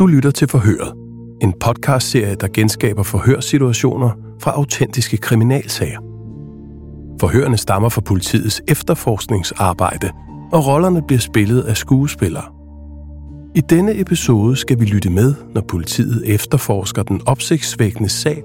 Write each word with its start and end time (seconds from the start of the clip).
Du 0.00 0.06
lytter 0.06 0.30
til 0.30 0.48
Forhøret, 0.48 0.92
en 1.42 1.52
podcastserie, 1.60 2.34
der 2.34 2.48
genskaber 2.54 3.02
forhørssituationer 3.02 4.10
fra 4.42 4.50
autentiske 4.50 5.16
kriminalsager. 5.16 5.98
Forhørene 7.20 7.56
stammer 7.56 7.88
fra 7.88 8.00
politiets 8.00 8.62
efterforskningsarbejde, 8.68 10.10
og 10.52 10.66
rollerne 10.66 11.02
bliver 11.02 11.20
spillet 11.20 11.62
af 11.62 11.76
skuespillere. 11.76 12.44
I 13.54 13.60
denne 13.60 14.00
episode 14.00 14.56
skal 14.56 14.80
vi 14.80 14.84
lytte 14.84 15.10
med, 15.10 15.34
når 15.54 15.60
politiet 15.60 16.34
efterforsker 16.34 17.02
den 17.02 17.20
opsigtsvækkende 17.26 18.08
sag, 18.08 18.42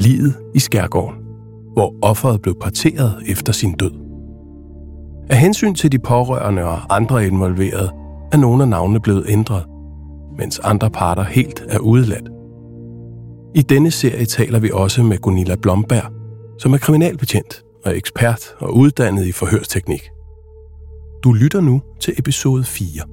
livet 0.00 0.34
i 0.54 0.58
Skærgården, 0.58 1.18
hvor 1.72 1.94
offeret 2.02 2.42
blev 2.42 2.54
parteret 2.60 3.22
efter 3.26 3.52
sin 3.52 3.72
død. 3.72 3.92
Af 5.30 5.36
hensyn 5.36 5.74
til 5.74 5.92
de 5.92 5.98
pårørende 5.98 6.64
og 6.64 6.96
andre 6.96 7.26
involverede, 7.26 7.90
er 8.32 8.36
nogle 8.36 8.62
af 8.62 8.68
navnene 8.68 9.00
blevet 9.00 9.24
ændret, 9.28 9.64
mens 10.38 10.58
andre 10.58 10.90
parter 10.90 11.22
helt 11.22 11.64
er 11.68 11.78
udeladt. 11.78 12.28
I 13.54 13.62
denne 13.62 13.90
serie 13.90 14.24
taler 14.24 14.58
vi 14.58 14.70
også 14.72 15.02
med 15.02 15.18
Gunilla 15.18 15.54
Blomberg, 15.54 16.12
som 16.58 16.72
er 16.72 16.78
kriminalbetjent 16.78 17.62
og 17.84 17.96
ekspert 17.96 18.54
og 18.58 18.76
uddannet 18.76 19.26
i 19.26 19.32
forhørsteknik. 19.32 20.10
Du 21.24 21.32
lytter 21.32 21.60
nu 21.60 21.82
til 22.00 22.14
episode 22.18 22.64
4. 22.64 23.11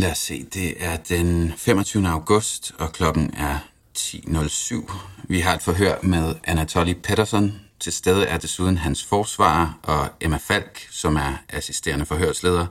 Lad 0.00 0.10
os 0.10 0.18
se, 0.18 0.44
det 0.44 0.84
er 0.84 0.96
den 0.96 1.52
25. 1.56 2.08
august, 2.08 2.72
og 2.78 2.92
klokken 2.92 3.34
er 3.36 3.58
10.07. 3.98 4.92
Vi 5.24 5.40
har 5.40 5.54
et 5.54 5.62
forhør 5.62 5.98
med 6.02 6.34
Anatoly 6.44 6.92
Pedersen. 7.02 7.60
Til 7.80 7.92
stede 7.92 8.26
er 8.26 8.38
desuden 8.38 8.78
hans 8.78 9.04
forsvarer 9.04 9.80
og 9.82 10.08
Emma 10.20 10.36
Falk, 10.36 10.88
som 10.90 11.16
er 11.16 11.32
assisterende 11.48 12.06
forhørsleder, 12.06 12.66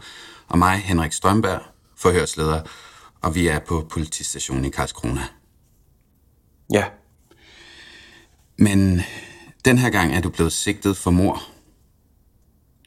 og 0.48 0.60
mig, 0.60 0.78
Henrik 0.78 1.14
Strømberg, 1.14 1.62
forhørsleder, 1.98 2.62
og 3.22 3.36
vi 3.36 3.48
er 3.48 3.60
på 3.60 3.88
politistationen 3.90 4.66
i 4.66 4.70
Karlskrona. 4.70 5.24
Ja, 6.74 6.86
Men 8.58 9.02
den 9.66 9.78
her 9.78 9.90
gang 9.90 10.16
er 10.16 10.22
du 10.22 10.30
blevet 10.30 10.54
sigtet 10.54 10.98
for 10.98 11.12
mor. 11.12 11.44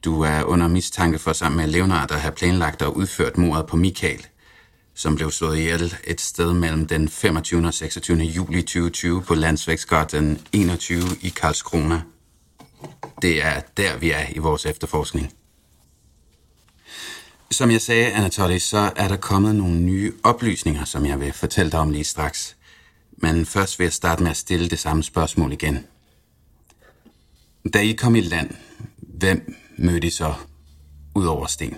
Du 0.05 0.21
er 0.21 0.43
under 0.43 0.67
mistanke 0.67 1.19
for 1.19 1.33
sammen 1.33 1.57
med 1.57 1.67
Leonard 1.67 2.11
at 2.11 2.21
have 2.21 2.35
planlagt 2.35 2.81
og 2.81 2.97
udført 2.97 3.37
mordet 3.37 3.65
på 3.67 3.77
Michael, 3.77 4.27
som 4.93 5.15
blev 5.15 5.31
slået 5.31 5.57
ihjel 5.57 5.95
et 6.03 6.21
sted 6.21 6.53
mellem 6.53 6.87
den 6.87 7.09
25. 7.09 7.67
og 7.67 7.73
26. 7.73 8.17
juli 8.17 8.61
2020 8.61 9.21
på 9.21 9.35
Landsvæksgården 9.35 10.39
21 10.53 11.01
i 11.21 11.29
Karlskrona. 11.29 12.01
Det 13.21 13.43
er 13.43 13.61
der, 13.77 13.97
vi 13.97 14.11
er 14.11 14.25
i 14.35 14.37
vores 14.39 14.65
efterforskning. 14.65 15.33
Som 17.51 17.71
jeg 17.71 17.81
sagde, 17.81 18.11
Anatoly, 18.11 18.57
så 18.57 18.91
er 18.95 19.07
der 19.07 19.17
kommet 19.17 19.55
nogle 19.55 19.79
nye 19.79 20.13
oplysninger, 20.23 20.85
som 20.85 21.05
jeg 21.05 21.19
vil 21.19 21.33
fortælle 21.33 21.71
dig 21.71 21.79
om 21.79 21.89
lige 21.89 22.03
straks. 22.03 22.55
Men 23.17 23.45
først 23.45 23.79
vil 23.79 23.85
jeg 23.85 23.93
starte 23.93 24.23
med 24.23 24.31
at 24.31 24.37
stille 24.37 24.69
det 24.69 24.79
samme 24.79 25.03
spørgsmål 25.03 25.51
igen. 25.53 25.85
Da 27.73 27.79
I 27.79 27.91
kom 27.91 28.15
i 28.15 28.21
land, 28.21 28.49
hvem 28.97 29.55
mødte 29.77 30.07
I 30.07 30.09
så 30.09 30.33
ud 31.15 31.25
over 31.25 31.47
Sten? 31.47 31.77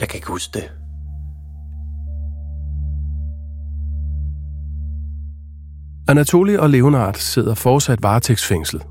Jeg 0.00 0.08
kan 0.08 0.16
ikke 0.18 0.28
huske 0.28 0.50
det. 0.54 0.70
Anatoli 6.08 6.56
og 6.56 6.70
Leonard 6.70 7.14
sidder 7.14 7.54
fortsat 7.54 8.02
varetægtsfængslet 8.02 8.82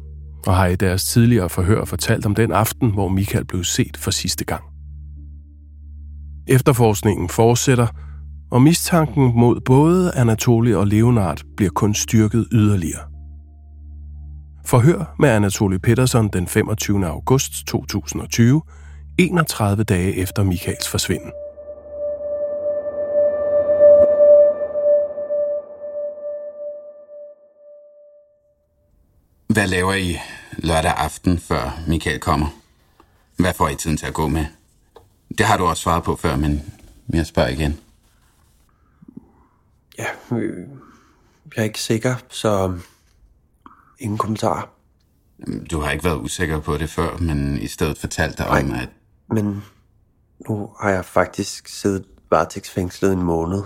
og 0.48 0.56
har 0.56 0.66
i 0.66 0.76
deres 0.76 1.06
tidligere 1.06 1.50
forhør 1.50 1.86
fortalt 1.86 2.26
om 2.26 2.36
den 2.36 2.52
aften, 2.52 2.94
hvor 2.94 3.08
Michael 3.08 3.46
blev 3.46 3.64
set 3.64 3.98
for 3.98 4.12
sidste 4.12 4.46
gang. 4.46 4.64
Efterforskningen 6.48 7.30
fortsætter, 7.30 7.88
og 8.52 8.62
mistanken 8.62 9.32
mod 9.36 9.62
både 9.62 10.12
Anatoli 10.16 10.74
og 10.74 10.88
Leonard 10.88 11.42
bliver 11.58 11.72
kun 11.72 11.94
styrket 11.94 12.48
yderligere. 12.52 13.02
Forhør 14.66 15.16
med 15.20 15.30
Anatoli 15.30 15.78
Petersen 15.78 16.28
den 16.28 16.48
25. 16.48 17.08
august 17.08 17.52
2020, 17.68 18.62
31 19.20 19.84
dage 19.84 20.16
efter 20.16 20.44
Michaels 20.44 20.88
forsvinden. 20.88 21.32
Hvad 29.48 29.68
laver 29.68 29.94
I 29.94 30.18
lørdag 30.58 30.92
aften, 30.92 31.40
før 31.40 31.84
Michael 31.88 32.20
kommer? 32.20 32.48
Hvad 33.38 33.54
får 33.54 33.70
I 33.70 33.76
tiden 33.76 33.98
til 33.98 34.06
at 34.06 34.14
gå 34.14 34.28
med? 34.28 34.46
Det 35.38 35.46
har 35.46 35.58
du 35.58 35.66
også 35.66 35.84
svaret 35.84 36.04
på 36.04 36.16
før, 36.16 36.36
men 36.36 36.74
jeg 37.14 37.26
spørger 37.26 37.50
igen. 37.50 37.80
Ja, 39.98 40.36
øh, 40.36 40.68
jeg 41.56 41.62
er 41.62 41.64
ikke 41.64 41.82
sikker, 41.82 42.16
så 42.30 42.80
ingen 44.00 44.18
kommentar. 44.18 44.70
Du 45.72 45.80
har 45.80 45.92
ikke 45.92 46.04
været 46.04 46.18
usikker 46.18 46.60
på 46.60 46.78
det 46.78 46.90
før, 46.90 47.18
men 47.18 47.62
i 47.62 47.68
stedet 47.68 47.98
fortalt 47.98 48.38
dig 48.38 48.48
om, 48.48 48.72
at 48.74 48.90
Men 49.32 49.64
nu 50.48 50.72
har 50.80 50.90
jeg 50.90 51.06
faktisk 51.06 51.68
siddet 51.68 52.06
varetægtsfængslet 52.32 53.14
en 53.14 53.24
måned. 53.24 53.64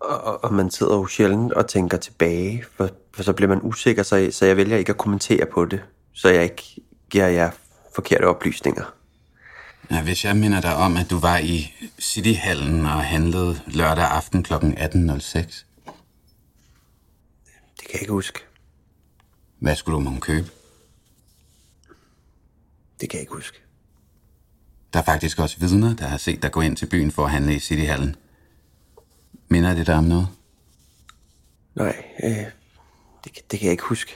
Og, 0.00 0.44
og, 0.44 0.54
man 0.54 0.70
sidder 0.70 0.94
jo 0.94 1.06
sjældent 1.06 1.52
og 1.52 1.68
tænker 1.68 1.98
tilbage, 1.98 2.64
for, 2.76 2.90
for 3.14 3.22
så 3.22 3.32
bliver 3.32 3.48
man 3.48 3.60
usikker, 3.62 4.02
så 4.02 4.16
jeg, 4.16 4.34
så 4.34 4.46
jeg 4.46 4.56
vælger 4.56 4.76
ikke 4.76 4.90
at 4.90 4.98
kommentere 4.98 5.46
på 5.46 5.64
det, 5.64 5.82
så 6.12 6.28
jeg 6.28 6.42
ikke 6.42 6.62
giver 7.10 7.26
jer 7.26 7.50
forkerte 7.94 8.24
oplysninger. 8.24 8.94
Ja, 9.90 10.02
hvis 10.02 10.24
jeg 10.24 10.36
minder 10.36 10.60
dig 10.60 10.76
om, 10.76 10.96
at 10.96 11.10
du 11.10 11.18
var 11.18 11.38
i 11.38 11.74
Cityhallen 12.00 12.86
og 12.86 13.04
handlede 13.04 13.60
lørdag 13.66 14.04
aften 14.04 14.42
kl. 14.42 14.54
18.06. 14.54 14.60
Det 17.76 17.88
kan 17.88 17.92
jeg 17.92 18.00
ikke 18.00 18.12
huske. 18.12 18.40
Hvad 19.58 19.76
skulle 19.76 19.94
du 19.94 20.00
måtte 20.00 20.20
købe? 20.20 20.50
Det 23.00 23.10
kan 23.10 23.16
jeg 23.16 23.20
ikke 23.20 23.34
huske. 23.34 23.63
Der 24.94 25.00
er 25.00 25.04
faktisk 25.04 25.38
også 25.38 25.56
vidner, 25.60 25.94
der 25.96 26.06
har 26.06 26.16
set 26.16 26.42
dig 26.42 26.52
gå 26.52 26.60
ind 26.60 26.76
til 26.76 26.86
byen 26.86 27.10
for 27.10 27.24
at 27.24 27.30
handle 27.30 27.54
i 27.54 27.58
Cityhallen. 27.58 28.16
Minder 29.48 29.74
det 29.74 29.86
dig 29.86 29.94
om 29.94 30.04
noget? 30.04 30.28
Nej, 31.74 32.04
øh, 32.24 32.30
det, 33.24 33.32
kan- 33.34 33.42
det 33.50 33.58
kan 33.58 33.64
jeg 33.66 33.70
ikke 33.72 33.82
huske. 33.84 34.12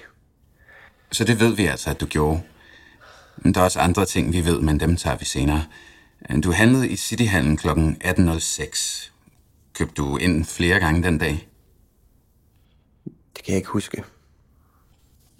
Så 1.13 1.25
det 1.25 1.41
ved 1.41 1.57
vi 1.57 1.67
altså, 1.67 1.91
at 1.91 2.01
du 2.01 2.07
gjorde. 2.07 2.43
Men 3.37 3.55
der 3.55 3.61
er 3.61 3.65
også 3.65 3.81
andre 3.81 4.07
ting, 4.07 4.33
vi 4.33 4.45
ved, 4.45 4.61
men 4.61 4.81
dem 4.81 4.97
tager 4.97 5.17
vi 5.17 5.25
senere. 5.25 5.65
Du 6.45 6.53
handlede 6.53 6.89
i 6.89 6.97
Cityhallen 6.97 7.57
kl. 7.57 7.69
18.06. 7.69 9.11
Købte 9.75 9.95
du 9.95 10.17
ind 10.17 10.45
flere 10.45 10.81
gange 10.81 11.03
den 11.03 11.19
dag? 11.19 11.49
Det 13.37 13.45
kan 13.45 13.53
jeg 13.53 13.57
ikke 13.57 13.69
huske. 13.71 14.05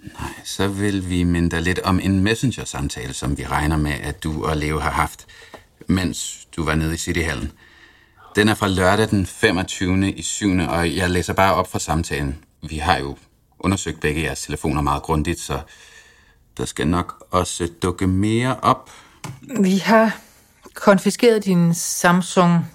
Nej, 0.03 0.35
så 0.45 0.69
vil 0.69 1.11
vi 1.11 1.23
minde 1.23 1.61
lidt 1.61 1.79
om 1.79 2.01
en 2.01 2.21
messenger-samtale, 2.21 3.13
som 3.13 3.39
vi 3.39 3.47
regner 3.47 3.77
med, 3.77 3.93
at 3.93 4.25
du 4.25 4.45
og 4.45 4.57
Leo 4.57 4.79
har 4.79 4.91
haft, 4.91 5.27
mens 5.87 6.49
du 6.57 6.65
var 6.65 6.75
nede 6.75 6.95
i 6.95 6.97
Cityhallen. 6.97 7.53
Den 8.37 8.49
er 8.49 8.55
fra 8.55 8.69
lørdag 8.69 9.11
den 9.11 9.27
25. 9.27 10.13
i 10.13 10.23
7. 10.23 10.51
og 10.69 10.97
jeg 10.97 11.11
læser 11.11 11.33
bare 11.33 11.55
op 11.55 11.73
fra 11.73 11.79
samtalen. 11.79 12.45
Vi 12.69 12.77
har 12.77 12.99
jo 12.99 13.17
undersøgt 13.59 14.01
begge 14.01 14.23
jeres 14.23 14.43
telefoner 14.43 14.83
meget 14.83 15.03
grundigt, 15.03 15.41
så 15.41 15.61
der 16.57 16.65
skal 16.65 16.89
nok 16.89 17.27
også 17.31 17.69
dukke 17.83 18.07
mere 18.07 18.57
op. 18.61 18.91
Vi 19.61 19.77
har 19.77 20.17
konfiskeret 20.75 21.45
din 21.45 21.75
Samsung 21.75 22.67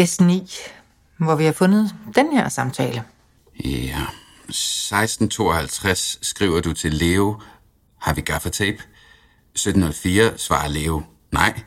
S9, 0.00 0.58
hvor 1.16 1.34
vi 1.34 1.44
har 1.44 1.52
fundet 1.52 1.94
den 2.14 2.32
her 2.32 2.48
samtale. 2.48 3.02
Ja, 3.64 4.00
1652 4.48 6.18
skriver 6.22 6.60
du 6.60 6.72
til 6.72 6.94
Leo, 6.94 7.40
har 8.00 8.14
vi 8.14 8.20
gaffatape? 8.20 8.82
1704 9.54 10.38
svarer 10.38 10.68
Leo, 10.68 11.02
nej. 11.32 11.62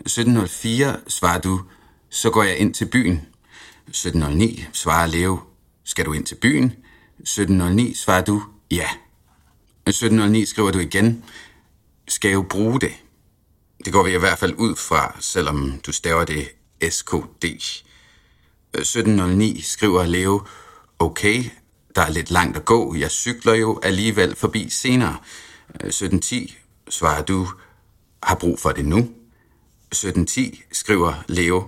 1704 0.00 1.00
svarer 1.08 1.40
du, 1.40 1.60
så 2.10 2.30
går 2.30 2.42
jeg 2.42 2.58
ind 2.58 2.74
til 2.74 2.84
byen. 2.84 3.26
1709 3.88 4.64
svarer 4.72 5.06
Leo, 5.06 5.38
skal 5.84 6.04
du 6.04 6.12
ind 6.12 6.26
til 6.26 6.34
byen? 6.34 6.72
1709 7.18 7.94
svarer 7.94 8.24
du, 8.24 8.42
ja. 8.70 8.88
1709 9.86 10.46
skriver 10.46 10.70
du 10.70 10.78
igen, 10.78 11.24
skal 12.08 12.32
jo 12.32 12.42
bruge 12.42 12.80
det. 12.80 12.92
Det 13.84 13.92
går 13.92 14.04
vi 14.04 14.14
i 14.14 14.18
hvert 14.18 14.38
fald 14.38 14.54
ud 14.54 14.76
fra, 14.76 15.16
selvom 15.20 15.80
du 15.86 15.92
staver 15.92 16.24
det 16.24 16.48
SKD. 16.90 17.44
1709 17.44 19.60
skriver 19.60 20.06
Leo, 20.06 20.46
okay, 20.98 21.44
der 21.98 22.04
er 22.04 22.10
lidt 22.10 22.30
langt 22.30 22.56
at 22.56 22.64
gå, 22.64 22.94
jeg 22.94 23.10
cykler 23.10 23.54
jo 23.54 23.80
alligevel 23.82 24.36
forbi 24.36 24.68
senere. 24.70 25.16
Øh, 25.68 25.88
1710 25.88 26.58
svarer 26.88 27.22
du, 27.22 27.48
har 28.22 28.34
brug 28.34 28.58
for 28.58 28.70
det 28.70 28.84
nu. 28.84 28.98
1710 28.98 30.62
skriver 30.72 31.14
Leo, 31.28 31.66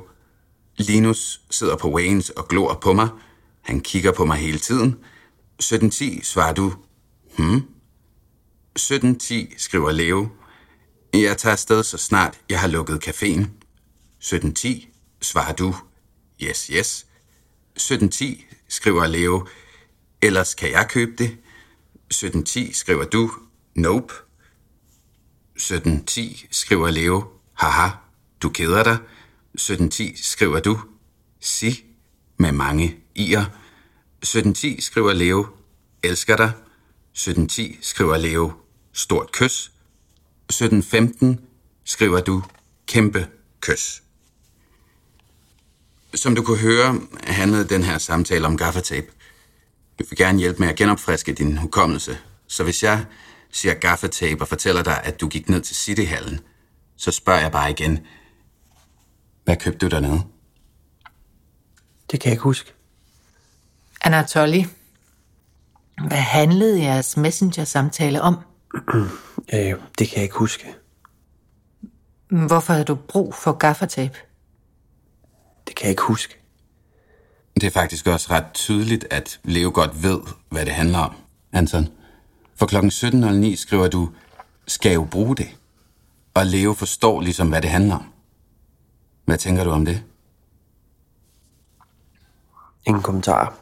Linus 0.77 1.41
sidder 1.51 1.77
på 1.77 1.91
Waynes 1.91 2.31
og 2.31 2.49
glor 2.49 2.75
på 2.75 2.93
mig. 2.93 3.09
Han 3.61 3.81
kigger 3.81 4.13
på 4.13 4.25
mig 4.25 4.37
hele 4.37 4.59
tiden. 4.59 4.89
1710 4.89 6.21
svarer 6.25 6.53
du, 6.53 6.73
hmm? 7.37 7.57
1710 7.57 9.55
skriver 9.57 9.93
Leo, 9.93 10.29
jeg 11.15 11.37
tager 11.39 11.53
afsted 11.53 11.83
så 11.83 11.99
snart 11.99 12.39
jeg 12.51 12.61
har 12.61 12.69
lukket 12.69 13.09
caféen. 13.09 13.47
1710 14.19 14.89
svarer 15.21 15.53
du, 15.53 15.75
yes, 16.43 16.67
yes. 16.67 17.07
1710 17.77 18.47
skriver 18.69 19.07
Leo, 19.07 19.47
ellers 20.23 20.55
kan 20.55 20.71
jeg 20.71 20.87
købe 20.89 21.13
det. 21.19 21.37
1710 22.11 22.73
skriver 22.73 23.05
du, 23.05 23.33
nope. 23.75 24.15
1710 25.57 26.47
skriver 26.51 26.91
Leo, 26.91 27.25
haha, 27.55 27.89
du 28.43 28.49
keder 28.49 28.83
dig. 28.83 28.99
1710 29.55 30.23
skriver 30.23 30.61
du, 30.61 30.79
si, 31.41 31.85
med 32.37 32.53
mange 32.53 32.97
i'er. 33.19 33.45
1710 34.23 34.81
skriver 34.81 35.13
Leo, 35.13 35.47
elsker 36.03 36.37
dig. 36.37 36.53
1710 37.13 37.79
skriver 37.83 38.17
Leo, 38.17 38.53
stort 38.93 39.33
kys. 39.33 39.73
1715 40.51 41.41
skriver 41.85 42.21
du, 42.21 42.43
kæmpe 42.87 43.27
kys. 43.61 44.03
Som 46.15 46.35
du 46.35 46.43
kunne 46.43 46.59
høre, 46.59 47.01
handlede 47.23 47.69
den 47.69 47.83
her 47.83 47.99
samtale 47.99 48.47
om 48.47 48.57
gaffatape. 48.57 49.13
Jeg 50.01 50.07
vil 50.11 50.19
gerne 50.19 50.39
hjælpe 50.39 50.59
med 50.59 50.69
at 50.69 50.77
genopfriske 50.77 51.33
din 51.33 51.57
hukommelse. 51.57 52.19
Så 52.49 52.65
hvis 52.65 52.83
jeg 52.83 53.05
siger 53.53 53.75
gaffatape 53.75 54.45
og 54.45 54.49
fortæller 54.49 54.83
dig, 54.83 55.01
at 55.05 55.21
du 55.21 55.29
gik 55.29 55.49
ned 55.49 55.61
til 55.61 55.77
Cityhallen, 55.77 56.41
så 56.97 57.11
spørger 57.11 57.41
jeg 57.41 57.53
bare 57.53 57.71
igen, 57.71 57.99
hvad 59.45 59.57
købte 59.57 59.79
du 59.79 59.97
dernede? 59.97 60.23
Det 62.11 62.21
kan 62.21 62.29
jeg 62.29 62.33
ikke 62.33 62.43
huske. 62.43 62.73
Anatoly, 64.01 64.63
hvad 66.09 66.19
handlede 66.19 66.83
jeres 66.83 67.17
messenger-samtale 67.17 68.23
om? 68.23 68.37
øh, 69.55 69.75
det 69.99 70.09
kan 70.09 70.17
jeg 70.17 70.23
ikke 70.23 70.37
huske. 70.37 70.75
Hvorfor 72.31 72.73
havde 72.73 72.85
du 72.85 72.95
brug 72.95 73.35
for 73.35 73.53
gaffatape? 73.53 74.19
Det 75.67 75.77
kan 75.77 75.85
jeg 75.85 75.91
ikke 75.91 76.03
huske. 76.03 76.40
Det 77.55 77.65
er 77.65 77.71
faktisk 77.71 78.07
også 78.07 78.27
ret 78.31 78.53
tydeligt, 78.55 79.07
at 79.11 79.41
Leo 79.45 79.71
godt 79.75 80.03
ved, 80.03 80.21
hvad 80.49 80.67
det 80.67 80.75
handler 80.75 80.99
om, 80.99 81.15
Anton. 81.53 81.89
For 82.57 82.67
klokken 82.67 82.91
17.09 82.91 83.57
skriver 83.57 83.89
du, 83.89 84.11
skal 84.67 84.93
jo 84.93 85.05
bruge 85.05 85.37
det. 85.37 85.49
Og 86.35 86.47
Leo 86.47 86.75
forstår 86.75 87.21
ligesom, 87.21 87.49
hvad 87.49 87.63
det 87.63 87.71
handler 87.71 87.95
om. 87.95 88.05
Hvad 89.25 89.39
tænker 89.39 89.65
du 89.65 89.71
om 89.71 89.85
det? 89.85 90.03
Ingen 92.87 93.03
kommentarer. 93.03 93.61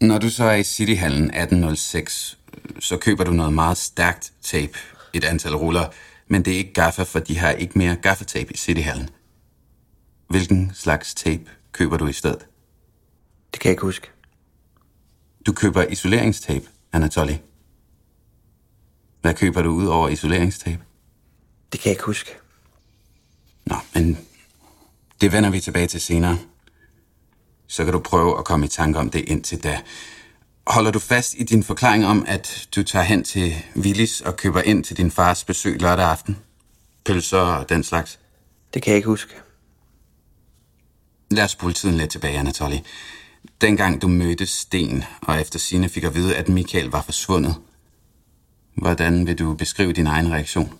Når 0.00 0.18
du 0.18 0.30
så 0.30 0.44
er 0.44 0.54
i 0.54 0.62
Cityhallen 0.62 1.24
1806, 1.24 2.38
så 2.80 2.96
køber 2.96 3.24
du 3.24 3.32
noget 3.32 3.52
meget 3.52 3.78
stærkt 3.78 4.32
tape, 4.42 4.78
et 5.12 5.24
antal 5.24 5.56
ruller, 5.56 5.88
men 6.28 6.44
det 6.44 6.52
er 6.52 6.58
ikke 6.58 6.72
gaffa, 6.72 7.02
for 7.02 7.18
de 7.18 7.38
har 7.38 7.50
ikke 7.50 7.78
mere 7.78 7.96
gaffatape 7.96 8.52
i 8.52 8.56
Cityhallen. 8.56 9.08
Hvilken 10.28 10.70
slags 10.74 11.14
tape 11.14 11.50
køber 11.72 11.96
du 11.96 12.06
i 12.06 12.12
stedet? 12.12 12.46
Det 13.52 13.60
kan 13.60 13.68
jeg 13.68 13.72
ikke 13.72 13.82
huske. 13.82 14.10
Du 15.46 15.52
køber 15.52 15.82
isoleringstape, 15.82 16.66
Anatoly. 16.92 17.34
Hvad 19.20 19.34
køber 19.34 19.62
du 19.62 19.70
ud 19.70 19.86
over 19.86 20.08
isoleringstape? 20.08 20.82
Det 21.72 21.80
kan 21.80 21.88
jeg 21.88 21.92
ikke 21.92 22.04
huske. 22.04 22.30
Nå, 23.64 23.76
men 23.94 24.18
det 25.20 25.32
vender 25.32 25.50
vi 25.50 25.60
tilbage 25.60 25.86
til 25.86 26.00
senere. 26.00 26.38
Så 27.66 27.84
kan 27.84 27.92
du 27.92 27.98
prøve 27.98 28.38
at 28.38 28.44
komme 28.44 28.66
i 28.66 28.68
tanke 28.68 28.98
om 28.98 29.10
det 29.10 29.28
indtil 29.28 29.62
da. 29.62 29.80
Holder 30.66 30.90
du 30.90 30.98
fast 30.98 31.34
i 31.38 31.44
din 31.44 31.62
forklaring 31.62 32.06
om, 32.06 32.24
at 32.28 32.68
du 32.74 32.82
tager 32.82 33.02
hen 33.02 33.24
til 33.24 33.54
Willis 33.76 34.20
og 34.20 34.36
køber 34.36 34.60
ind 34.60 34.84
til 34.84 34.96
din 34.96 35.10
fars 35.10 35.44
besøg 35.44 35.82
lørdag 35.82 36.10
aften? 36.10 36.38
Pølser 37.04 37.38
og 37.38 37.68
den 37.68 37.84
slags? 37.84 38.18
Det 38.74 38.82
kan 38.82 38.90
jeg 38.90 38.96
ikke 38.96 39.08
huske. 39.08 39.34
Lad 41.30 41.44
os 41.44 41.50
spole 41.50 41.72
tiden 41.72 41.96
lidt 41.96 42.10
tilbage, 42.10 42.38
Anatoly. 42.38 42.78
Dengang 43.60 44.02
du 44.02 44.08
mødte 44.08 44.46
Sten, 44.46 45.04
og 45.22 45.40
efter 45.40 45.58
sine 45.58 45.88
fik 45.88 46.04
at 46.04 46.14
vide, 46.14 46.36
at 46.36 46.48
Michael 46.48 46.86
var 46.86 47.02
forsvundet. 47.02 47.54
Hvordan 48.76 49.26
vil 49.26 49.38
du 49.38 49.54
beskrive 49.54 49.92
din 49.92 50.06
egen 50.06 50.32
reaktion? 50.32 50.72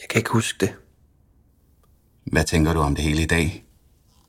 Jeg 0.00 0.08
kan 0.10 0.18
ikke 0.18 0.30
huske 0.30 0.66
det. 0.66 0.74
Hvad 2.24 2.44
tænker 2.44 2.72
du 2.72 2.80
om 2.80 2.94
det 2.94 3.04
hele 3.04 3.22
i 3.22 3.26
dag? 3.26 3.64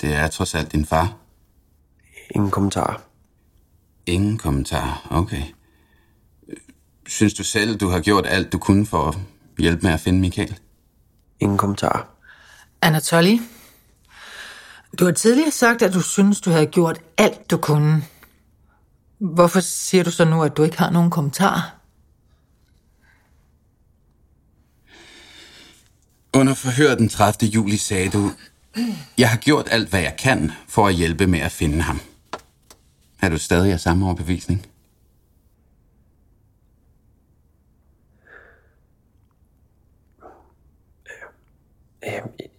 Det 0.02 0.14
er 0.14 0.28
trods 0.28 0.56
alt 0.56 0.72
din 0.72 0.86
far. 0.86 1.18
Ingen 2.36 2.52
kommentarer. 2.52 3.02
Ingen 4.06 4.38
kommentar. 4.38 5.08
Okay. 5.12 5.44
Synes 7.08 7.34
du 7.34 7.44
selv, 7.44 7.78
du 7.78 7.90
har 7.90 8.00
gjort 8.00 8.26
alt, 8.28 8.54
du 8.54 8.58
kunne 8.58 8.86
for 8.86 9.08
at 9.08 9.18
hjælpe 9.58 9.82
med 9.84 9.92
at 9.92 10.00
finde 10.00 10.20
Michael? 10.20 10.60
Ingen 11.40 11.58
kommentarer. 11.58 12.08
Anatoly, 12.82 13.38
du 15.00 15.06
har 15.06 15.12
tidligere 15.12 15.52
sagt, 15.52 15.82
at 15.82 15.94
du 15.94 16.02
synes, 16.02 16.42
du 16.42 16.50
havde 16.50 16.66
gjort 16.66 17.00
alt, 17.18 17.52
du 17.52 17.58
kunne. 17.58 18.04
Hvorfor 19.18 19.60
siger 19.60 20.04
du 20.04 20.12
så 20.12 20.26
nu, 20.26 20.44
at 20.44 20.58
du 20.58 20.64
ikke 20.64 20.78
har 20.78 20.90
nogen 20.90 21.10
kommentar? 21.10 21.76
Under 26.34 26.54
forhør 26.54 26.96
den 26.96 27.10
30. 27.10 27.50
juli 27.50 27.78
sagde 27.78 28.10
du, 28.10 28.32
jeg 29.18 29.30
har 29.30 29.38
gjort 29.38 29.68
alt, 29.72 29.90
hvad 29.90 30.02
jeg 30.02 30.16
kan 30.20 30.52
for 30.68 30.88
at 30.88 30.94
hjælpe 30.94 31.28
med 31.28 31.40
at 31.40 31.52
finde 31.52 31.82
ham. 31.82 32.00
Er 33.22 33.30
du 33.30 33.38
stadig 33.38 33.74
af 33.74 33.80
samme 33.80 34.06
overbevisning? 34.06 34.66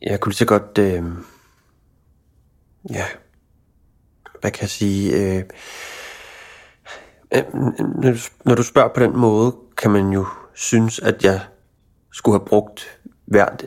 Jeg 0.02 0.20
kunne 0.20 0.30
lige 0.30 0.38
så 0.38 0.44
godt... 0.44 0.78
Øh... 0.78 1.04
Ja. 2.90 3.06
Hvad 4.40 4.50
kan 4.50 4.62
jeg 4.62 4.70
sige? 4.70 5.16
Øh... 5.16 5.44
øh 7.34 7.42
når 8.44 8.54
du 8.54 8.62
spørger 8.62 8.94
på 8.94 9.00
den 9.00 9.16
måde, 9.16 9.56
kan 9.76 9.90
man 9.90 10.08
jo 10.10 10.26
synes, 10.54 10.98
at 10.98 11.24
jeg 11.24 11.40
skulle 12.12 12.38
have 12.38 12.46
brugt 12.46 13.00
hvert 13.24 13.64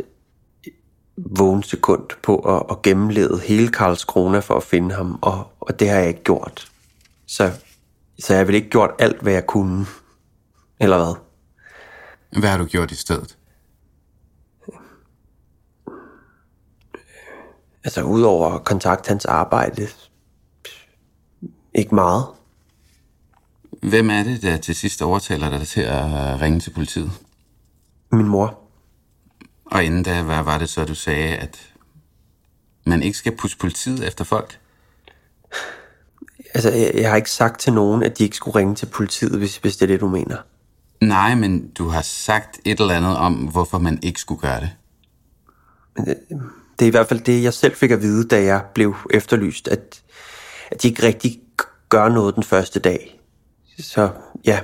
vågen 1.18 1.64
sekund 1.64 2.08
på 2.24 2.38
at, 2.38 2.64
at 2.70 2.82
gennemlede 2.82 3.40
hele 3.40 3.68
Karlskrona 3.68 4.40
for 4.40 4.56
at 4.56 4.64
finde 4.64 4.96
ham, 4.96 5.20
og, 5.22 5.48
og 5.60 5.80
det 5.80 5.90
har 5.90 5.98
jeg 5.98 6.08
ikke 6.08 6.24
gjort. 6.24 6.72
Så, 7.28 7.52
så 8.20 8.34
jeg 8.34 8.40
har 8.40 8.46
vel 8.46 8.56
ikke 8.56 8.70
gjort 8.70 8.92
alt, 9.00 9.22
hvad 9.22 9.34
jeg 9.34 9.48
kunne, 9.48 9.86
eller 10.80 10.98
hvad? 10.98 11.16
Hvad 12.42 12.50
har 12.50 12.58
du 12.58 12.66
gjort 12.66 12.92
i 12.92 12.96
stedet? 12.96 13.37
Altså, 17.88 18.02
udover 18.02 18.50
at 18.50 18.64
kontakte 18.64 19.08
hans 19.08 19.26
arbejde, 19.26 19.88
ikke 21.74 21.96
meget. 21.96 22.26
Hvem 23.82 24.10
er 24.10 24.24
det, 24.24 24.42
der 24.42 24.58
til 24.58 24.76
sidst 24.76 25.02
overtaler 25.02 25.50
dig 25.50 25.68
til 25.68 25.82
at 25.82 26.42
ringe 26.42 26.60
til 26.60 26.72
politiet? 26.72 27.12
Min 28.12 28.28
mor. 28.28 28.60
Og 29.66 29.84
inden 29.84 30.04
da, 30.04 30.24
hvad 30.24 30.44
var 30.44 30.58
det 30.58 30.70
så, 30.70 30.86
du 30.86 30.96
sagde, 30.96 31.36
at 31.36 31.74
man 32.86 33.04
ikke 33.04 33.18
skal 33.18 33.36
pusse 33.36 33.58
politiet 33.58 34.08
efter 34.08 34.24
folk? 34.24 34.60
Altså, 36.54 36.72
jeg, 36.72 36.92
jeg 36.96 37.10
har 37.10 37.16
ikke 37.16 37.32
sagt 37.32 37.60
til 37.60 37.74
nogen, 37.74 38.04
at 38.04 38.18
de 38.18 38.24
ikke 38.24 38.36
skulle 38.36 38.60
ringe 38.60 38.76
til 38.76 38.86
politiet, 38.86 39.38
hvis, 39.38 39.58
hvis 39.58 39.78
det 39.78 39.86
er 39.86 39.88
det, 39.88 40.00
du 40.00 40.08
mener. 40.08 40.38
Nej, 41.02 41.36
men 41.36 41.70
du 41.70 41.88
har 41.88 42.02
sagt 42.02 42.60
et 42.66 42.80
eller 42.80 42.96
andet 42.96 43.18
om, 43.18 43.34
hvorfor 43.34 43.78
man 43.78 44.00
ikke 44.04 44.20
skulle 44.20 44.42
gøre 44.42 44.62
det. 44.62 44.70
Det 46.06 46.18
det 46.80 46.86
er 46.86 46.88
i 46.88 46.92
hvert 46.92 47.08
fald 47.08 47.20
det, 47.20 47.44
jeg 47.44 47.54
selv 47.54 47.76
fik 47.76 47.92
at 47.92 48.02
vide, 48.02 48.28
da 48.28 48.44
jeg 48.44 48.66
blev 48.74 48.96
efterlyst, 49.10 49.68
at, 49.68 50.02
at 50.72 50.82
de 50.82 50.88
ikke 50.88 51.04
rigtig 51.04 51.40
gør 51.90 52.10
noget 52.10 52.36
den 52.36 52.44
første 52.44 52.80
dag. 52.80 53.20
Så 53.80 54.10
ja, 54.46 54.60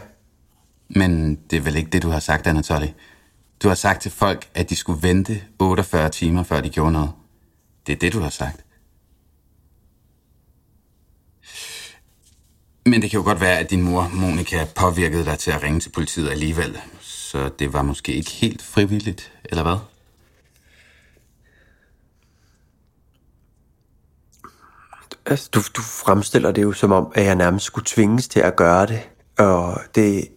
Men 0.89 1.35
det 1.35 1.57
er 1.57 1.61
vel 1.61 1.75
ikke 1.75 1.89
det, 1.89 2.03
du 2.03 2.09
har 2.09 2.19
sagt, 2.19 2.47
Anatoly. 2.47 2.87
Du 3.63 3.67
har 3.67 3.75
sagt 3.75 4.01
til 4.01 4.11
folk, 4.11 4.49
at 4.53 4.69
de 4.69 4.75
skulle 4.75 5.03
vente 5.03 5.41
48 5.59 6.09
timer, 6.09 6.43
før 6.43 6.61
de 6.61 6.69
gjorde 6.69 6.91
noget. 6.91 7.11
Det 7.87 7.93
er 7.93 7.97
det, 7.97 8.13
du 8.13 8.19
har 8.19 8.29
sagt. 8.29 8.65
Men 12.85 13.01
det 13.01 13.11
kan 13.11 13.17
jo 13.19 13.23
godt 13.23 13.41
være, 13.41 13.59
at 13.59 13.69
din 13.69 13.81
mor, 13.81 14.11
Monika, 14.13 14.65
påvirkede 14.75 15.25
dig 15.25 15.39
til 15.39 15.51
at 15.51 15.63
ringe 15.63 15.79
til 15.79 15.89
politiet 15.89 16.29
alligevel. 16.29 16.77
Så 17.01 17.49
det 17.59 17.73
var 17.73 17.81
måske 17.81 18.13
ikke 18.13 18.31
helt 18.31 18.61
frivilligt, 18.61 19.31
eller 19.45 19.63
hvad? 19.63 19.77
Altså, 25.25 25.49
du, 25.53 25.59
du 25.75 25.81
fremstiller 25.81 26.51
det 26.51 26.63
jo 26.63 26.71
som 26.71 26.91
om, 26.91 27.11
at 27.15 27.25
jeg 27.25 27.35
nærmest 27.35 27.65
skulle 27.65 27.85
tvinges 27.85 28.27
til 28.27 28.39
at 28.39 28.55
gøre 28.55 28.85
det. 28.85 29.09
Og 29.37 29.81
det, 29.95 30.27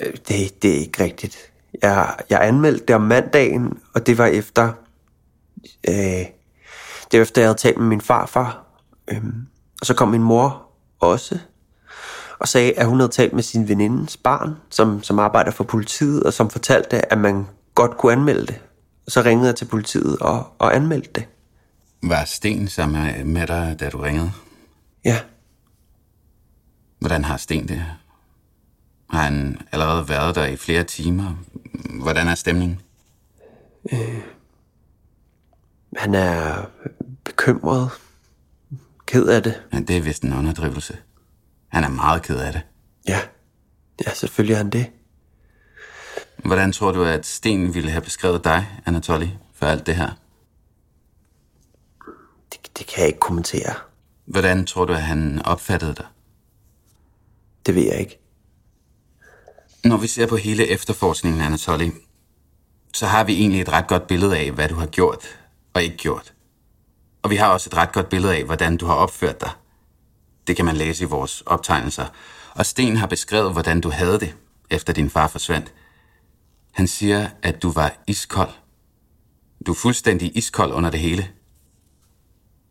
øh, 0.00 0.12
det, 0.28 0.62
det 0.62 0.70
er 0.70 0.78
ikke 0.78 1.04
rigtigt. 1.04 1.36
Jeg, 1.82 2.14
jeg 2.30 2.48
anmeldte 2.48 2.86
det 2.86 2.96
om 2.96 3.02
mandagen, 3.02 3.78
og 3.94 4.06
det 4.06 4.18
var 4.18 4.26
efter, 4.26 4.72
øh, 5.88 6.26
det 7.10 7.18
var 7.18 7.20
efter 7.20 7.40
jeg 7.40 7.48
havde 7.48 7.58
talt 7.58 7.78
med 7.78 7.86
min 7.86 8.00
farfar. 8.00 8.64
Øhm, 9.08 9.46
og 9.80 9.86
så 9.86 9.94
kom 9.94 10.08
min 10.08 10.22
mor 10.22 10.62
også, 11.00 11.38
og 12.38 12.48
sagde, 12.48 12.78
at 12.78 12.86
hun 12.86 13.00
havde 13.00 13.12
talt 13.12 13.32
med 13.32 13.42
sin 13.42 13.68
venindens 13.68 14.16
barn, 14.16 14.56
som, 14.70 15.02
som 15.02 15.18
arbejder 15.18 15.50
for 15.50 15.64
politiet, 15.64 16.22
og 16.22 16.32
som 16.32 16.50
fortalte, 16.50 17.12
at 17.12 17.18
man 17.18 17.46
godt 17.74 17.96
kunne 17.96 18.12
anmelde 18.12 18.46
det. 18.46 18.60
Og 19.06 19.12
så 19.12 19.22
ringede 19.22 19.46
jeg 19.46 19.56
til 19.56 19.64
politiet 19.64 20.18
og, 20.18 20.46
og 20.58 20.76
anmeldte 20.76 21.10
det. 21.14 21.24
Var 22.08 22.24
Sten 22.24 22.68
sammen 22.68 23.32
med 23.32 23.46
dig, 23.46 23.76
da 23.80 23.90
du 23.90 23.98
ringede? 23.98 24.32
Ja, 25.04 25.20
Hvordan 27.04 27.24
har 27.24 27.36
Sten 27.36 27.68
det? 27.68 27.84
Har 29.10 29.22
han 29.22 29.58
allerede 29.72 30.08
været 30.08 30.34
der 30.34 30.46
i 30.46 30.56
flere 30.56 30.84
timer? 30.84 31.34
Hvordan 32.02 32.28
er 32.28 32.34
stemningen? 32.34 32.80
han 35.96 36.14
er 36.14 36.66
bekymret, 37.24 37.90
ked 39.06 39.26
af 39.26 39.42
det. 39.42 39.62
Ja, 39.72 39.80
det 39.80 39.96
er 39.96 40.00
vist 40.00 40.22
en 40.22 40.32
underdrivelse. 40.32 40.96
Han 41.68 41.84
er 41.84 41.88
meget 41.88 42.22
ked 42.22 42.36
af 42.36 42.52
det. 42.52 42.62
Ja, 43.08 43.20
ja 44.06 44.14
selvfølgelig 44.14 44.54
er 44.54 44.58
han 44.58 44.70
det. 44.70 44.90
Hvordan 46.44 46.72
tror 46.72 46.92
du, 46.92 47.04
at 47.04 47.26
Sten 47.26 47.74
ville 47.74 47.90
have 47.90 48.02
beskrevet 48.02 48.44
dig, 48.44 48.66
Anatoly, 48.86 49.28
for 49.54 49.66
alt 49.66 49.86
det 49.86 49.96
her? 49.96 50.10
Det. 52.78 52.86
Kan 52.86 52.98
jeg 52.98 53.06
ikke 53.06 53.20
kommentere. 53.20 53.74
Hvordan 54.24 54.66
tror 54.66 54.84
du, 54.84 54.92
at 54.92 55.02
han 55.02 55.42
opfattede 55.44 55.94
dig? 55.94 56.06
Det 57.66 57.74
ved 57.74 57.82
jeg 57.82 58.00
ikke. 58.00 58.18
Når 59.84 59.96
vi 59.96 60.06
ser 60.06 60.26
på 60.26 60.36
hele 60.36 60.68
efterforskningen, 60.68 61.40
Anatoly, 61.40 61.90
så 62.94 63.06
har 63.06 63.24
vi 63.24 63.32
egentlig 63.32 63.60
et 63.60 63.72
ret 63.72 63.86
godt 63.86 64.06
billede 64.06 64.38
af, 64.38 64.52
hvad 64.52 64.68
du 64.68 64.74
har 64.74 64.86
gjort 64.86 65.38
og 65.74 65.82
ikke 65.82 65.96
gjort. 65.96 66.34
Og 67.22 67.30
vi 67.30 67.36
har 67.36 67.48
også 67.48 67.70
et 67.70 67.76
ret 67.76 67.92
godt 67.92 68.08
billede 68.08 68.36
af, 68.36 68.44
hvordan 68.44 68.76
du 68.76 68.86
har 68.86 68.94
opført 68.94 69.40
dig. 69.40 69.50
Det 70.46 70.56
kan 70.56 70.64
man 70.64 70.76
læse 70.76 71.04
i 71.04 71.06
vores 71.06 71.40
optegnelser. 71.40 72.06
Og 72.54 72.66
Sten 72.66 72.96
har 72.96 73.06
beskrevet, 73.06 73.52
hvordan 73.52 73.80
du 73.80 73.90
havde 73.90 74.20
det, 74.20 74.36
efter 74.70 74.92
din 74.92 75.10
far 75.10 75.28
forsvandt. 75.28 75.74
Han 76.72 76.86
siger, 76.86 77.28
at 77.42 77.62
du 77.62 77.70
var 77.70 77.96
iskold. 78.06 78.50
Du 79.66 79.72
er 79.72 79.76
fuldstændig 79.76 80.36
iskold 80.36 80.72
under 80.72 80.90
det 80.90 81.00
hele. 81.00 81.30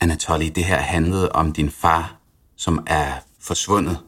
Anatoly, 0.03 0.45
det 0.55 0.65
her 0.65 0.77
handlede 0.77 1.31
om 1.31 1.53
din 1.53 1.71
far, 1.71 2.19
som 2.55 2.83
er 2.87 3.13
forsvundet. 3.39 3.99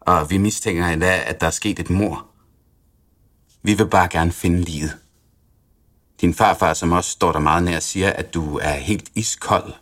Og 0.00 0.30
vi 0.30 0.38
mistænker 0.38 0.86
endda, 0.86 1.22
at 1.26 1.40
der 1.40 1.46
er 1.46 1.50
sket 1.50 1.78
et 1.78 1.90
mor. 1.90 2.26
Vi 3.62 3.74
vil 3.74 3.88
bare 3.88 4.08
gerne 4.08 4.32
finde 4.32 4.60
livet. 4.60 4.96
Din 6.20 6.34
farfar, 6.34 6.74
som 6.74 6.92
også 6.92 7.10
står 7.10 7.32
der 7.32 7.38
meget 7.38 7.64
nær, 7.64 7.80
siger, 7.80 8.10
at 8.10 8.34
du 8.34 8.58
er 8.58 8.72
helt 8.72 9.10
iskold. 9.14 9.72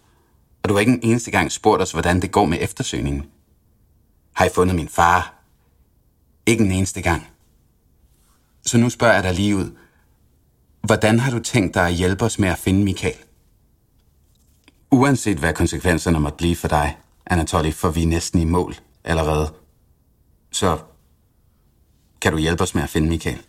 Og 0.63 0.69
du 0.69 0.75
har 0.75 0.81
ikke 0.81 0.93
en 0.93 1.01
eneste 1.03 1.31
gang 1.31 1.53
spurgt 1.53 1.83
os, 1.83 1.93
hvordan 1.93 2.23
det 2.23 2.33
går 2.33 2.45
med 2.45 2.59
eftersøgningen. 2.61 3.27
Har 4.33 4.45
I 4.45 4.51
fundet 4.55 4.77
min 4.77 4.89
far? 4.89 5.35
Ikke 6.47 6.65
en 6.65 6.73
eneste 6.73 7.03
gang. 7.03 7.27
Så 8.63 8.79
nu 8.79 8.91
spørger 8.91 9.15
jeg 9.15 9.23
dig 9.23 9.35
lige 9.35 9.57
ud. 9.57 9.77
Hvordan 10.83 11.21
har 11.21 11.31
du 11.31 11.39
tænkt 11.39 11.75
dig 11.75 11.87
at 11.87 11.95
hjælpe 11.95 12.25
os 12.25 12.39
med 12.39 12.49
at 12.49 12.59
finde 12.59 12.85
Michael? 12.85 13.17
Uanset 14.95 15.39
hvad 15.39 15.55
konsekvenserne 15.55 16.21
måtte 16.21 16.37
blive 16.37 16.57
for 16.57 16.69
dig, 16.69 16.99
Anatoly, 17.27 17.73
for 17.73 17.91
vi 17.91 18.03
er 18.03 18.07
næsten 18.07 18.41
i 18.41 18.45
mål 18.45 18.75
allerede. 19.05 19.55
Så 20.51 20.79
kan 22.21 22.33
du 22.33 22.39
hjælpe 22.39 22.63
os 22.63 22.75
med 22.75 22.83
at 22.83 22.89
finde 22.89 23.09
Michael? 23.09 23.43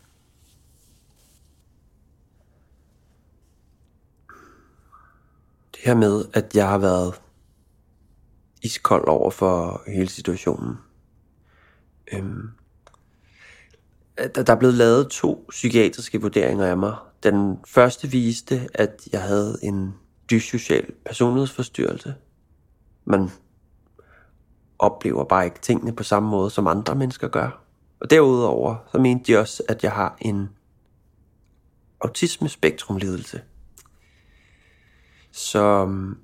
Det 5.71 5.81
her 5.83 5.95
med, 5.95 6.25
at 6.33 6.55
jeg 6.55 6.67
har 6.67 6.77
været 6.77 7.21
iskold 8.61 9.07
over 9.07 9.31
for 9.31 9.83
hele 9.87 10.09
situationen. 10.09 10.75
Øhm, 12.13 12.49
der, 14.17 14.43
der 14.43 14.53
er 14.53 14.59
blevet 14.59 14.75
lavet 14.75 15.09
to 15.09 15.45
psykiatriske 15.49 16.21
vurderinger 16.21 16.65
af 16.65 16.77
mig. 16.77 16.95
Den 17.23 17.59
første 17.65 18.07
viste, 18.07 18.69
at 18.73 19.07
jeg 19.11 19.21
havde 19.21 19.57
en 19.63 19.93
dyssocial 20.33 20.85
personlighedsforstyrrelse. 21.05 22.15
Man 23.05 23.29
oplever 24.79 25.23
bare 25.23 25.45
ikke 25.45 25.59
tingene 25.61 25.95
på 25.95 26.03
samme 26.03 26.29
måde, 26.29 26.49
som 26.49 26.67
andre 26.67 26.95
mennesker 26.95 27.27
gør. 27.27 27.63
Og 27.99 28.09
derudover, 28.09 28.75
så 28.91 28.97
mente 28.97 29.33
de 29.33 29.37
også, 29.37 29.63
at 29.69 29.83
jeg 29.83 29.91
har 29.91 30.17
en 30.21 30.49
autismespektrumlidelse. 32.01 33.41
Så 35.31 35.59
øhm, 35.59 36.17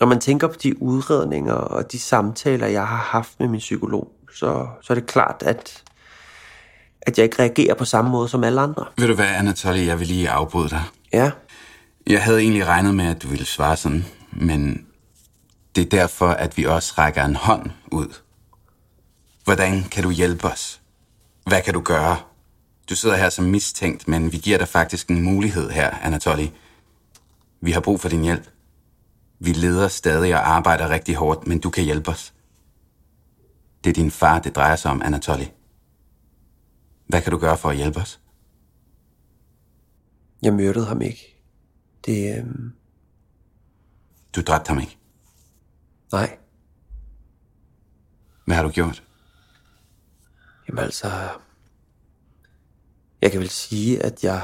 når 0.00 0.06
man 0.06 0.20
tænker 0.20 0.48
på 0.48 0.54
de 0.62 0.82
udredninger 0.82 1.54
og 1.54 1.92
de 1.92 1.98
samtaler, 1.98 2.66
jeg 2.66 2.86
har 2.86 2.96
haft 2.96 3.40
med 3.40 3.48
min 3.48 3.60
psykolog, 3.60 4.12
så, 4.34 4.68
så 4.82 4.92
er 4.92 4.94
det 4.94 5.06
klart, 5.06 5.42
at, 5.46 5.82
at 7.02 7.18
jeg 7.18 7.24
ikke 7.24 7.42
reagerer 7.42 7.74
på 7.74 7.84
samme 7.84 8.10
måde 8.10 8.28
som 8.28 8.44
alle 8.44 8.60
andre. 8.60 8.84
Ved 8.98 9.08
du 9.08 9.14
hvad, 9.14 9.26
Anatoly, 9.26 9.86
jeg 9.86 9.98
vil 9.98 10.06
lige 10.06 10.30
afbryde 10.30 10.68
dig. 10.68 10.82
Ja, 11.12 11.30
jeg 12.06 12.24
havde 12.24 12.40
egentlig 12.40 12.66
regnet 12.66 12.94
med, 12.94 13.04
at 13.04 13.22
du 13.22 13.28
ville 13.28 13.44
svare 13.44 13.76
sådan, 13.76 14.04
men 14.32 14.86
det 15.74 15.82
er 15.82 15.88
derfor, 15.88 16.28
at 16.28 16.56
vi 16.56 16.64
også 16.64 16.94
rækker 16.98 17.24
en 17.24 17.36
hånd 17.36 17.70
ud. 17.92 18.20
Hvordan 19.44 19.84
kan 19.84 20.02
du 20.02 20.10
hjælpe 20.10 20.46
os? 20.46 20.80
Hvad 21.46 21.62
kan 21.62 21.74
du 21.74 21.80
gøre? 21.80 22.20
Du 22.90 22.96
sidder 22.96 23.16
her 23.16 23.28
som 23.28 23.44
mistænkt, 23.44 24.08
men 24.08 24.32
vi 24.32 24.36
giver 24.36 24.58
dig 24.58 24.68
faktisk 24.68 25.08
en 25.08 25.22
mulighed 25.22 25.70
her, 25.70 25.90
Anatoly. 25.90 26.46
Vi 27.60 27.72
har 27.72 27.80
brug 27.80 28.00
for 28.00 28.08
din 28.08 28.22
hjælp. 28.22 28.50
Vi 29.38 29.52
leder 29.52 29.88
stadig 29.88 30.34
og 30.34 30.48
arbejder 30.48 30.90
rigtig 30.90 31.14
hårdt, 31.14 31.46
men 31.46 31.58
du 31.58 31.70
kan 31.70 31.84
hjælpe 31.84 32.10
os. 32.10 32.34
Det 33.84 33.90
er 33.90 33.94
din 33.94 34.10
far, 34.10 34.38
det 34.38 34.56
drejer 34.56 34.76
sig 34.76 34.90
om, 34.90 35.02
Anatoly. 35.02 35.44
Hvad 37.06 37.22
kan 37.22 37.32
du 37.32 37.38
gøre 37.38 37.56
for 37.56 37.70
at 37.70 37.76
hjælpe 37.76 38.00
os? 38.00 38.20
jeg 40.42 40.54
myrdede 40.54 40.86
ham 40.86 41.02
ikke. 41.02 41.29
Det, 42.06 42.38
øhm, 42.38 42.72
Du 44.36 44.40
dræbte 44.40 44.68
ham 44.68 44.78
ikke. 44.80 44.98
nej, 46.12 46.38
Hvad 48.44 48.56
har 48.56 48.62
du 48.62 48.70
gjort? 48.70 49.02
jamen 50.68 50.84
altså, 50.84 51.10
jeg 53.22 53.30
kan 53.30 53.40
vel 53.40 53.48
sige, 53.50 54.02
at 54.02 54.24
jeg 54.24 54.42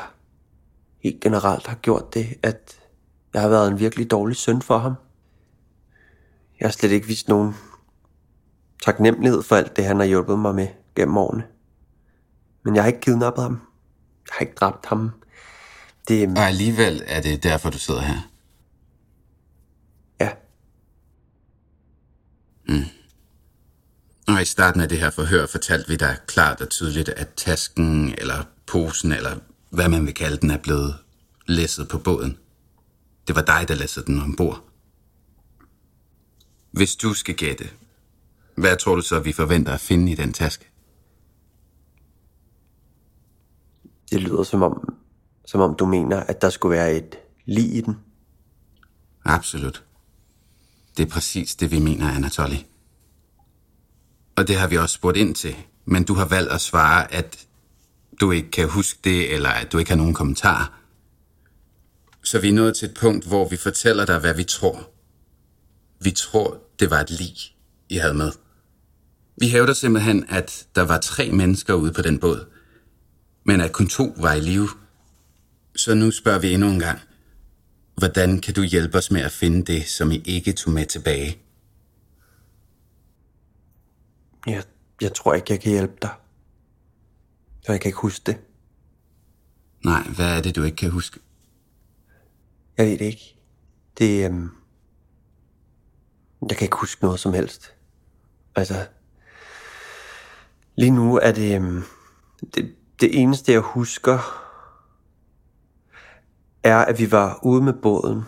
helt 1.02 1.20
generelt 1.20 1.66
har 1.66 1.76
gjort 1.76 2.14
det, 2.14 2.26
at 2.42 2.80
jeg 3.34 3.42
har 3.42 3.48
været 3.48 3.68
en 3.72 3.78
virkelig 3.78 4.10
dårlig 4.10 4.36
søn 4.36 4.62
for 4.62 4.78
ham. 4.78 4.94
Jeg 6.60 6.66
har 6.66 6.72
slet 6.72 6.90
ikke 6.90 7.06
vist 7.06 7.28
nogen 7.28 7.54
taknemmelighed 8.84 9.42
for 9.42 9.56
alt 9.56 9.76
det, 9.76 9.84
han 9.84 9.96
har 9.98 10.04
hjulpet 10.06 10.38
mig 10.38 10.54
med 10.54 10.68
gennem 10.94 11.16
årene. 11.16 11.46
Men 12.62 12.74
jeg 12.74 12.82
har 12.82 12.88
ikke 12.88 13.00
kidnappet 13.00 13.42
ham. 13.42 13.60
har 14.30 14.40
ikke 14.40 14.54
dræbt 14.54 14.86
ham. 14.86 15.10
Det, 16.08 16.28
Og 16.28 16.44
alligevel 16.44 17.02
er 17.06 17.20
det 17.20 17.42
derfor, 17.42 17.70
du 17.70 17.78
sidder 17.78 18.00
her. 18.00 18.30
ja, 20.20 20.30
Og 24.28 24.42
i 24.42 24.44
starten 24.44 24.80
af 24.80 24.88
det 24.88 24.98
her 24.98 25.10
forhør 25.10 25.46
fortalte 25.46 25.88
vi 25.88 25.96
dig 25.96 26.16
klart 26.26 26.60
og 26.60 26.68
tydeligt, 26.68 27.08
at 27.08 27.28
tasken 27.36 28.14
eller 28.18 28.44
posen, 28.66 29.12
eller 29.12 29.38
hvad 29.70 29.88
man 29.88 30.06
vil 30.06 30.14
kalde 30.14 30.36
den, 30.36 30.50
er 30.50 30.58
blevet 30.58 30.94
læsset 31.46 31.88
på 31.88 31.98
båden. 31.98 32.38
Det 33.26 33.36
var 33.36 33.42
dig, 33.42 33.68
der 33.68 33.74
læssede 33.74 34.06
den 34.06 34.20
ombord. 34.20 34.64
Hvis 36.70 36.96
du 36.96 37.14
skal 37.14 37.34
gætte, 37.34 37.70
hvad 38.56 38.76
tror 38.76 38.94
du 38.94 39.02
så, 39.02 39.20
vi 39.20 39.32
forventer 39.32 39.72
at 39.72 39.80
finde 39.80 40.12
i 40.12 40.14
den 40.14 40.32
taske? 40.32 40.64
det 44.10 44.20
lyder 44.20 44.42
som 44.42 44.62
om, 44.62 44.96
som 45.46 45.60
om 45.60 45.74
du 45.74 45.86
mener, 45.86 46.20
at 46.20 46.42
der 46.42 46.50
skulle 46.50 46.78
være 46.78 46.96
et 46.96 47.16
lig 47.46 47.74
i 47.74 47.80
den. 47.80 47.96
Absolut. 49.24 49.84
Det 50.96 51.06
er 51.06 51.10
præcis 51.10 51.54
det, 51.54 51.70
vi 51.70 51.78
mener, 51.78 52.10
Anatoly. 52.10 52.56
Og 54.36 54.48
det 54.48 54.56
har 54.56 54.68
vi 54.68 54.76
også 54.76 54.94
spurgt 54.94 55.16
ind 55.16 55.34
til. 55.34 55.56
Men 55.84 56.04
du 56.04 56.14
har 56.14 56.24
valgt 56.24 56.52
at 56.52 56.60
svare, 56.60 57.12
at 57.14 57.46
du 58.20 58.30
ikke 58.30 58.50
kan 58.50 58.68
huske 58.68 58.98
det, 59.04 59.34
eller 59.34 59.48
at 59.48 59.72
du 59.72 59.78
ikke 59.78 59.90
har 59.90 59.96
nogen 59.96 60.14
kommentar. 60.14 60.80
Så 62.24 62.40
vi 62.40 62.48
er 62.48 62.52
nået 62.52 62.76
til 62.76 62.88
et 62.88 62.96
punkt, 63.00 63.26
hvor 63.26 63.48
vi 63.48 63.56
fortæller 63.56 64.04
dig, 64.04 64.18
hvad 64.18 64.34
vi 64.34 64.44
tror. 64.44 64.90
Vi 66.00 66.10
tror, 66.10 66.62
det 66.78 66.90
var 66.90 67.00
et 67.00 67.10
lig, 67.10 67.36
I 67.88 67.96
havde 67.96 68.14
med. 68.14 68.32
Vi 69.40 69.48
hævder 69.48 69.72
simpelthen, 69.72 70.24
at 70.28 70.66
der 70.74 70.82
var 70.82 70.98
tre 70.98 71.30
mennesker 71.30 71.74
ude 71.74 71.92
på 71.92 72.02
den 72.02 72.18
båd, 72.18 72.46
men 73.44 73.60
at 73.60 73.72
kun 73.72 73.88
to 73.88 74.14
var 74.16 74.32
i 74.32 74.40
live. 74.40 74.68
Så 75.76 75.94
nu 75.94 76.10
spørger 76.10 76.38
vi 76.38 76.54
endnu 76.54 76.68
en 76.68 76.78
gang. 76.78 77.00
Hvordan 77.96 78.40
kan 78.40 78.54
du 78.54 78.62
hjælpe 78.62 78.98
os 78.98 79.10
med 79.10 79.20
at 79.20 79.32
finde 79.32 79.72
det, 79.72 79.86
som 79.86 80.10
I 80.10 80.22
ikke 80.24 80.52
tog 80.52 80.72
med 80.72 80.86
tilbage? 80.86 81.38
Jeg, 84.46 84.62
jeg 85.00 85.14
tror 85.14 85.34
ikke, 85.34 85.52
jeg 85.52 85.60
kan 85.60 85.72
hjælpe 85.72 85.96
dig. 86.02 86.10
Og 87.66 87.72
jeg 87.72 87.80
kan 87.80 87.88
ikke 87.88 87.98
huske 87.98 88.22
det. 88.26 88.36
Nej, 89.84 90.02
hvad 90.02 90.36
er 90.36 90.42
det, 90.42 90.56
du 90.56 90.62
ikke 90.62 90.76
kan 90.76 90.90
huske? 90.90 91.20
Jeg 92.78 92.86
ved 92.86 92.98
det 92.98 93.04
ikke. 93.04 93.36
Det, 93.98 94.24
øhm, 94.24 94.50
jeg 96.48 96.56
kan 96.56 96.64
ikke 96.64 96.76
huske 96.76 97.04
noget 97.04 97.20
som 97.20 97.32
helst. 97.32 97.74
Altså, 98.54 98.86
lige 100.76 100.90
nu 100.90 101.16
er 101.16 101.32
det, 101.32 101.54
øhm, 101.54 101.82
det, 102.54 102.74
det 103.00 103.20
eneste, 103.20 103.52
jeg 103.52 103.60
husker, 103.60 104.45
er, 106.66 106.76
at 106.76 106.98
vi 106.98 107.12
var 107.12 107.38
ude 107.42 107.62
med 107.62 107.72
båden. 107.72 108.22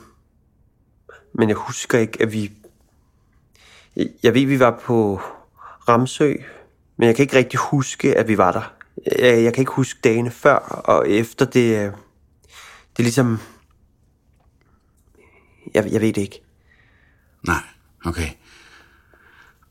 Men 1.34 1.48
jeg 1.48 1.56
husker 1.56 1.98
ikke, 1.98 2.22
at 2.22 2.32
vi... 2.32 2.52
Jeg- 3.96 4.08
ved, 4.22 4.32
ved, 4.32 4.46
vi 4.46 4.60
var 4.60 4.80
på 4.84 5.20
Ramsø, 5.88 6.34
men 6.96 7.06
jeg 7.06 7.16
kan 7.16 7.22
ikke 7.22 7.36
rigtig 7.36 7.60
huske, 7.60 8.18
at 8.18 8.28
vi 8.28 8.38
var 8.38 8.52
der. 8.52 8.74
Jeg, 9.18 9.54
kan 9.54 9.62
ikke 9.62 9.72
huske 9.72 10.00
dagene 10.04 10.30
før 10.30 10.56
og 10.84 11.08
efter 11.08 11.44
det... 11.44 11.92
Det 12.96 12.98
er 12.98 13.02
ligesom... 13.02 13.38
Jeg, 15.74 15.92
jeg 15.92 16.00
ved 16.00 16.12
det 16.12 16.22
ikke. 16.22 16.42
Nej, 17.46 17.62
okay. 18.04 18.28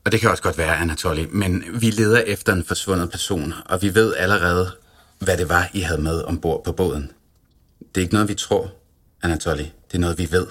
Og 0.04 0.12
det 0.12 0.20
kan 0.20 0.30
også 0.30 0.42
godt 0.42 0.58
være, 0.58 0.76
Anatoly, 0.76 1.26
men 1.32 1.64
vi 1.80 1.90
leder 1.90 2.20
efter 2.20 2.52
en 2.52 2.64
forsvundet 2.64 3.10
person, 3.10 3.52
og 3.66 3.82
vi 3.82 3.94
ved 3.94 4.14
allerede, 4.16 4.70
hvad 5.18 5.36
det 5.36 5.48
var, 5.48 5.70
I 5.74 5.80
havde 5.80 6.02
med 6.02 6.22
ombord 6.24 6.64
på 6.64 6.72
båden. 6.72 7.12
Det 7.78 7.96
er 7.96 8.00
ikke 8.00 8.14
noget, 8.14 8.28
vi 8.28 8.34
tror, 8.34 8.70
Anatoly. 9.22 9.62
Det 9.62 9.94
er 9.94 9.98
noget, 9.98 10.18
vi 10.18 10.28
ved. 10.30 10.46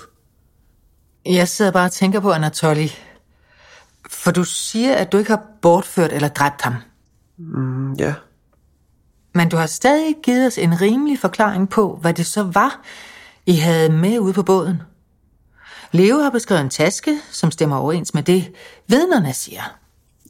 Jeg 1.25 1.47
sidder 1.47 1.71
bare 1.71 1.85
og 1.85 1.91
tænker 1.91 2.19
på 2.19 2.31
Anatoly. 2.31 2.87
For 4.09 4.31
du 4.31 4.43
siger, 4.43 4.95
at 4.95 5.11
du 5.11 5.17
ikke 5.17 5.29
har 5.29 5.43
bortført 5.61 6.13
eller 6.13 6.27
dræbt 6.27 6.61
ham. 6.61 6.75
Mm, 7.37 7.93
ja. 7.93 8.13
Men 9.33 9.49
du 9.49 9.57
har 9.57 9.65
stadig 9.65 10.15
givet 10.23 10.47
os 10.47 10.57
en 10.57 10.81
rimelig 10.81 11.19
forklaring 11.19 11.69
på, 11.69 11.97
hvad 12.01 12.13
det 12.13 12.25
så 12.25 12.43
var, 12.43 12.81
I 13.45 13.55
havde 13.55 13.89
med 13.89 14.19
ude 14.19 14.33
på 14.33 14.43
båden. 14.43 14.81
Leo 15.91 16.17
har 16.17 16.29
beskrevet 16.29 16.61
en 16.61 16.69
taske, 16.69 17.19
som 17.31 17.51
stemmer 17.51 17.77
overens 17.77 18.13
med 18.13 18.23
det, 18.23 18.51
vidnerne 18.87 19.33
siger. 19.33 19.77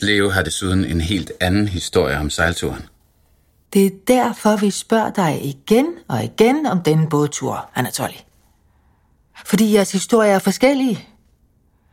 Leo 0.02 0.30
har 0.30 0.44
desuden 0.44 0.86
en 0.86 1.02
helt 1.02 1.32
anden 1.40 1.68
historie 1.68 2.18
om 2.18 2.30
sejlturen. 2.30 2.86
Det 3.74 3.86
er 3.86 3.92
derfor, 4.08 4.56
vi 4.56 4.72
spørger 4.72 5.12
dig 5.12 5.46
igen 5.46 5.88
og 6.08 6.24
igen 6.24 6.66
om 6.66 6.82
denne 6.82 7.10
bådtur, 7.10 7.70
Anatoly. 7.76 8.18
Fordi 9.46 9.74
jeres 9.74 9.92
historier 9.92 10.36
er 10.36 10.40
forskellige. 10.40 11.08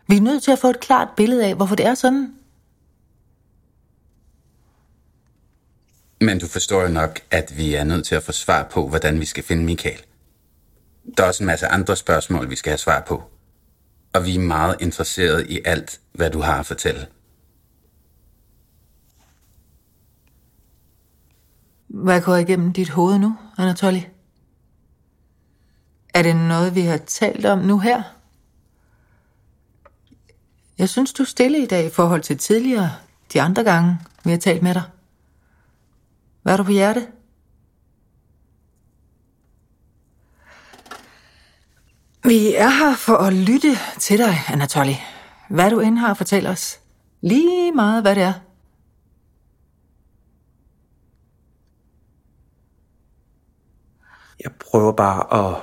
Vi 0.07 0.17
er 0.17 0.21
nødt 0.21 0.43
til 0.43 0.51
at 0.51 0.59
få 0.59 0.71
et 0.71 0.81
klart 0.81 1.09
billede 1.17 1.47
af, 1.47 1.55
hvorfor 1.55 1.75
det 1.75 1.87
er 1.87 1.95
sådan. 1.95 2.35
Men 6.21 6.39
du 6.39 6.49
forstår 6.49 6.83
jo 6.83 6.89
nok, 6.89 7.21
at 7.31 7.57
vi 7.57 7.75
er 7.75 7.85
nødt 7.85 8.07
til 8.07 8.15
at 8.15 8.23
få 8.23 8.33
svar 8.33 8.69
på, 8.71 8.89
hvordan 8.89 9.21
vi 9.21 9.25
skal 9.25 9.45
finde 9.45 9.65
Michael. 9.65 10.03
Der 11.17 11.23
er 11.23 11.29
også 11.29 11.43
en 11.43 11.47
masse 11.47 11.67
andre 11.67 11.97
spørgsmål, 11.97 12.51
vi 12.51 12.57
skal 12.57 12.71
have 12.71 12.79
svar 12.79 13.01
på. 13.01 13.23
Og 14.13 14.27
vi 14.27 14.35
er 14.35 14.41
meget 14.41 14.77
interesserede 14.81 15.49
i 15.49 15.61
alt, 15.65 16.01
hvad 16.13 16.31
du 16.31 16.41
har 16.41 16.61
at 16.61 16.67
fortælle. 16.67 17.07
Hvad 21.87 22.21
går 22.21 22.37
igennem 22.37 22.73
dit 22.73 22.91
hoved 22.91 23.19
nu, 23.19 23.37
Anatoly? 23.59 24.01
Er 26.15 26.23
det 26.23 26.37
noget, 26.37 26.75
vi 26.75 26.81
har 26.81 26.97
talt 26.97 27.47
om 27.47 27.59
nu 27.59 27.79
her? 27.79 28.03
Jeg 30.79 30.89
synes, 30.89 31.13
du 31.13 31.23
er 31.23 31.27
stille 31.27 31.63
i 31.63 31.67
dag 31.67 31.87
i 31.87 31.91
forhold 31.91 32.23
til 32.23 32.39
tidligere, 32.39 32.91
de 33.33 33.43
andre 33.43 33.65
gange, 33.65 33.99
vi 34.25 34.31
har 34.31 34.39
talt 34.39 34.63
med 34.63 34.75
dig. 34.75 34.83
Hvad 36.43 36.53
er 36.53 36.57
du 36.57 36.65
på 36.65 36.71
hjerte? 36.71 37.07
Vi 42.25 42.55
er 42.55 42.69
her 42.69 42.97
for 42.97 43.17
at 43.17 43.33
lytte 43.33 43.77
til 44.01 44.19
dig, 44.19 44.35
Anatoly. 44.49 44.95
Hvad 45.49 45.71
du 45.71 45.81
end 45.81 45.99
har 45.99 46.11
at 46.11 46.17
fortælle 46.17 46.49
os. 46.49 46.81
Lige 47.21 47.73
meget, 47.73 48.03
hvad 48.03 48.15
det 48.15 48.23
er. 48.23 48.33
Jeg 54.45 54.53
prøver 54.53 54.93
bare 54.93 55.47
at 55.47 55.63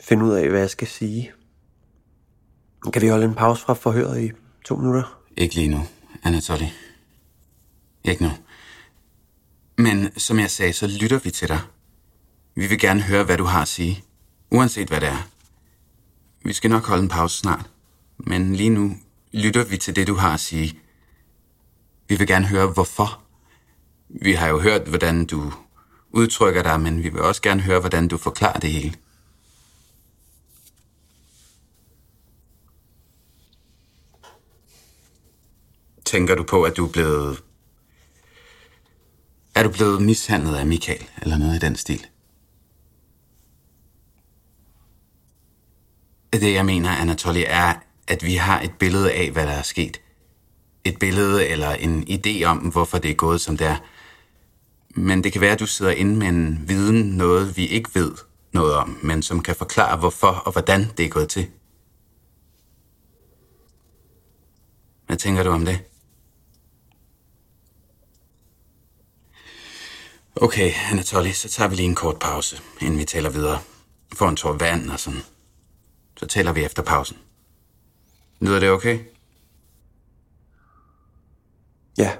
finde 0.00 0.24
ud 0.24 0.32
af, 0.32 0.48
hvad 0.50 0.60
jeg 0.60 0.70
skal 0.70 0.88
sige. 0.88 1.32
Kan 2.92 3.02
vi 3.02 3.08
holde 3.08 3.24
en 3.24 3.34
pause 3.34 3.62
fra 3.62 3.74
forhøret 3.74 4.22
i 4.22 4.30
to 4.64 4.76
minutter? 4.76 5.20
Ikke 5.36 5.54
lige 5.54 5.68
nu, 5.68 5.80
Anatoly. 6.22 6.64
Ikke 8.04 8.22
nu. 8.22 8.30
Men 9.78 10.18
som 10.18 10.38
jeg 10.38 10.50
sagde, 10.50 10.72
så 10.72 10.86
lytter 10.86 11.18
vi 11.18 11.30
til 11.30 11.48
dig. 11.48 11.60
Vi 12.54 12.66
vil 12.66 12.78
gerne 12.78 13.02
høre, 13.02 13.24
hvad 13.24 13.36
du 13.36 13.44
har 13.44 13.62
at 13.62 13.68
sige. 13.68 14.04
Uanset 14.50 14.88
hvad 14.88 15.00
det 15.00 15.08
er. 15.08 15.28
Vi 16.44 16.52
skal 16.52 16.70
nok 16.70 16.86
holde 16.86 17.02
en 17.02 17.08
pause 17.08 17.38
snart. 17.38 17.70
Men 18.18 18.56
lige 18.56 18.70
nu 18.70 18.96
lytter 19.32 19.64
vi 19.64 19.76
til 19.76 19.96
det, 19.96 20.06
du 20.06 20.14
har 20.14 20.34
at 20.34 20.40
sige. 20.40 20.78
Vi 22.08 22.16
vil 22.16 22.26
gerne 22.26 22.46
høre, 22.46 22.66
hvorfor. 22.66 23.22
Vi 24.08 24.32
har 24.32 24.48
jo 24.48 24.60
hørt, 24.60 24.88
hvordan 24.88 25.24
du 25.24 25.52
udtrykker 26.10 26.62
dig, 26.62 26.80
men 26.80 27.02
vi 27.02 27.08
vil 27.08 27.20
også 27.20 27.42
gerne 27.42 27.62
høre, 27.62 27.80
hvordan 27.80 28.08
du 28.08 28.16
forklarer 28.16 28.60
det 28.60 28.70
hele. 28.70 28.94
Tænker 36.04 36.34
du 36.34 36.42
på, 36.42 36.62
at 36.62 36.76
du 36.76 36.86
er 36.86 36.92
blevet... 36.92 37.42
Er 39.54 39.62
du 39.62 39.70
blevet 39.70 40.02
mishandlet 40.02 40.56
af 40.56 40.66
Michael, 40.66 41.08
eller 41.22 41.38
noget 41.38 41.56
i 41.56 41.58
den 41.58 41.76
stil? 41.76 42.06
Det, 46.32 46.54
jeg 46.54 46.66
mener, 46.66 46.90
Anatoly, 46.90 47.42
er, 47.46 47.74
at 48.08 48.24
vi 48.24 48.34
har 48.34 48.60
et 48.60 48.72
billede 48.78 49.12
af, 49.12 49.30
hvad 49.30 49.46
der 49.46 49.52
er 49.52 49.62
sket. 49.62 50.00
Et 50.84 50.98
billede 50.98 51.48
eller 51.48 51.70
en 51.70 52.06
idé 52.08 52.44
om, 52.44 52.58
hvorfor 52.58 52.98
det 52.98 53.10
er 53.10 53.14
gået, 53.14 53.40
som 53.40 53.56
det 53.56 53.66
er. 53.66 53.76
Men 54.98 55.24
det 55.24 55.32
kan 55.32 55.40
være, 55.40 55.52
at 55.52 55.60
du 55.60 55.66
sidder 55.66 55.92
inde 55.92 56.16
med 56.16 56.26
en 56.28 56.68
viden, 56.68 57.16
noget 57.16 57.56
vi 57.56 57.66
ikke 57.66 57.90
ved 57.94 58.12
noget 58.52 58.74
om, 58.74 58.98
men 59.02 59.22
som 59.22 59.42
kan 59.42 59.56
forklare, 59.56 59.98
hvorfor 59.98 60.28
og 60.28 60.52
hvordan 60.52 60.86
det 60.96 61.04
er 61.04 61.08
gået 61.08 61.28
til. 61.28 61.50
Hvad 65.06 65.16
tænker 65.16 65.42
du 65.42 65.50
om 65.50 65.64
det? 65.64 65.80
Okay, 70.36 70.72
Anatoly, 70.90 71.30
så 71.30 71.48
tager 71.48 71.68
vi 71.68 71.76
lige 71.76 71.86
en 71.88 71.94
kort 71.94 72.18
pause, 72.18 72.62
inden 72.80 72.98
vi 72.98 73.04
taler 73.04 73.30
videre. 73.30 73.60
Får 74.14 74.28
en 74.28 74.36
tår 74.36 74.52
vand 74.52 74.90
og 74.90 75.00
sådan. 75.00 75.20
Så 76.16 76.26
taler 76.26 76.52
vi 76.52 76.64
efter 76.64 76.82
pausen. 76.82 77.16
Lyder 78.40 78.60
det 78.60 78.70
okay? 78.70 78.98
Ja. 81.98 82.16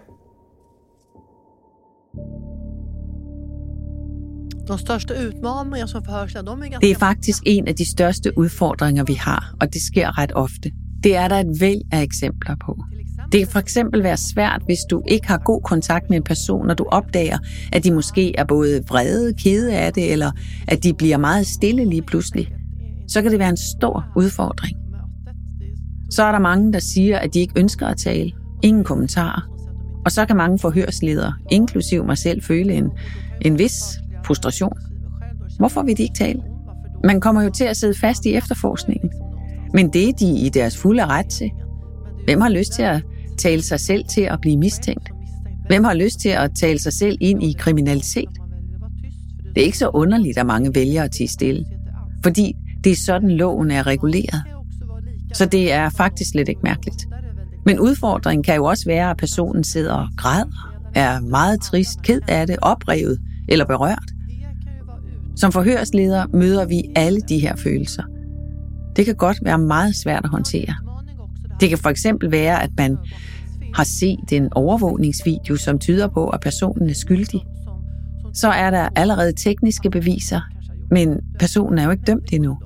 De 4.69 4.79
største 4.79 5.15
udfordringer 5.15 5.87
som 5.87 6.03
förhörsledare, 6.05 6.57
de 6.57 6.75
er. 6.75 6.79
Det 6.79 6.91
er 6.91 6.99
faktisk 6.99 7.43
en 7.47 7.69
af 7.69 7.75
de 7.75 7.91
største 7.91 8.39
udfordringer, 8.39 9.05
vi 9.05 9.15
har, 9.15 9.55
og 9.61 9.73
det 9.73 9.83
sker 9.83 10.19
ret 10.19 10.33
ofte. 10.35 10.71
Det 11.05 11.17
er 11.17 11.29
der 11.29 11.37
et 11.37 11.61
væld 11.61 11.81
af 11.93 12.03
eksempler 12.03 12.55
på. 12.67 12.85
Det 13.33 13.41
kan 13.41 13.49
for 13.49 13.59
eksempel 13.59 14.03
være 14.03 14.17
svært, 14.17 14.63
hvis 14.67 14.79
du 14.91 15.03
ikke 15.09 15.29
har 15.29 15.39
god 15.39 15.63
kontakt 15.63 16.11
med 16.11 16.17
en 16.17 16.23
person, 16.23 16.71
og 16.71 16.79
du 16.79 16.85
opdager, 16.85 17.39
at 17.73 17.85
de 17.85 17.91
måske 17.91 18.37
er 18.37 18.45
både 18.45 18.83
vrede, 18.89 19.35
kede 19.35 19.77
af 19.77 19.93
det, 19.93 20.13
eller 20.13 20.31
at 20.69 20.83
de 20.83 20.95
bliver 20.95 21.17
meget 21.17 21.47
stille 21.47 21.85
lige 21.85 22.03
pludselig. 22.03 22.53
Så 23.09 23.23
kan 23.23 23.31
det 23.31 23.39
være 23.39 23.49
en 23.49 23.57
stor 23.79 24.05
udfordring. 24.17 24.77
Så 26.11 26.23
er 26.23 26.33
der 26.33 26.39
mange, 26.39 26.73
der 26.73 26.79
siger, 26.79 27.19
at 27.19 27.35
de 27.35 27.41
ikke 27.41 27.55
ønsker 27.57 27.87
at 27.87 27.97
tale. 27.97 28.33
Ingen 28.63 28.85
kommentarer. 28.85 29.49
Og 30.05 30.13
så 30.13 30.27
kan 30.27 30.37
mange 30.37 30.59
forhørsledere, 30.59 31.33
inklusiv 31.51 32.05
mig 32.05 32.19
selv, 32.19 32.43
føle 32.43 32.75
en, 32.75 32.91
en 33.41 33.59
vis 33.59 33.83
frustration. 34.29 34.73
Hvorfor 35.59 35.83
vil 35.83 35.97
de 35.97 36.03
ikke 36.03 36.15
tale? 36.15 36.43
Man 37.05 37.21
kommer 37.21 37.43
jo 37.43 37.51
til 37.51 37.65
at 37.65 37.77
sidde 37.77 37.95
fast 37.95 38.27
i 38.27 38.35
efterforskningen. 38.35 39.11
Men 39.75 39.93
det 39.93 40.09
er 40.09 40.13
de 40.13 40.39
i 40.47 40.49
deres 40.49 40.77
fulde 40.77 41.07
ret 41.07 41.27
til. 41.27 41.51
Hvem 42.25 42.41
har 42.41 42.49
lyst 42.49 42.73
til 42.73 42.83
at 42.83 43.03
tale 43.39 43.63
sig 43.63 43.81
selv 43.81 44.05
til 44.05 44.21
at 44.21 44.41
blive 44.41 44.57
mistænkt? 44.57 45.11
Hvem 45.67 45.85
har 45.85 45.95
lyst 45.95 46.21
til 46.21 46.29
at 46.29 46.51
tale 46.61 46.79
sig 46.79 46.93
selv 46.93 47.17
ind 47.21 47.43
i 47.43 47.53
kriminalitet? 47.59 48.29
Det 49.55 49.61
er 49.61 49.65
ikke 49.65 49.79
så 49.79 49.89
underligt, 49.89 50.39
at 50.39 50.47
mange 50.47 50.75
vælger 50.75 51.03
at 51.03 51.11
tige 51.11 51.29
stille. 51.29 51.65
Fordi 52.23 52.53
det 52.85 52.93
er 52.93 52.97
sådan, 52.97 53.31
loven 53.31 53.71
er 53.71 53.87
reguleret. 53.87 54.43
Så 55.33 55.47
det 55.47 55.73
er 55.73 55.89
faktisk 55.89 56.35
lidt 56.35 56.49
ikke 56.49 56.61
mærkeligt. 56.65 57.07
Men 57.67 57.81
udfordringen 57.81 58.43
kan 58.43 58.57
jo 58.57 58.65
også 58.65 58.85
være, 58.87 59.11
at 59.11 59.17
personen 59.17 59.65
sidder 59.65 59.95
og 59.95 60.09
græder, 60.17 60.75
er 60.95 61.21
meget 61.21 61.61
trist, 61.61 62.03
ked 62.03 62.21
af 62.29 62.47
det, 62.47 62.57
oprevet 62.63 63.19
eller 63.49 63.65
berørt. 63.65 64.13
Som 65.41 65.53
forhørsleder 65.53 66.27
møder 66.33 66.67
vi 66.67 66.83
alle 66.97 67.21
de 67.21 67.39
her 67.39 67.57
følelser. 67.57 68.03
Det 68.97 69.05
kan 69.05 69.15
godt 69.15 69.39
være 69.43 69.59
meget 69.59 69.97
svært 69.97 70.25
at 70.25 70.31
håndtere. 70.31 70.75
Det 71.61 71.69
kan 71.69 71.79
for 71.79 71.89
eksempel 71.89 72.31
være, 72.31 72.63
at 72.63 72.71
man 72.79 72.97
har 73.75 73.85
set 73.85 74.33
en 74.33 74.53
overvågningsvideo, 74.53 75.57
som 75.57 75.79
tyder 75.79 76.09
på, 76.09 76.29
at 76.29 76.41
personen 76.41 76.91
er 76.91 76.95
skyldig. 76.95 77.41
Så 78.35 78.49
er 78.49 78.71
der 78.71 78.89
allerede 78.97 79.33
tekniske 79.33 79.91
beviser, 79.91 80.41
men 80.91 81.21
personen 81.39 81.79
er 81.79 81.85
jo 81.85 81.91
ikke 81.91 82.05
dømt 82.07 82.33
endnu. 82.33 82.59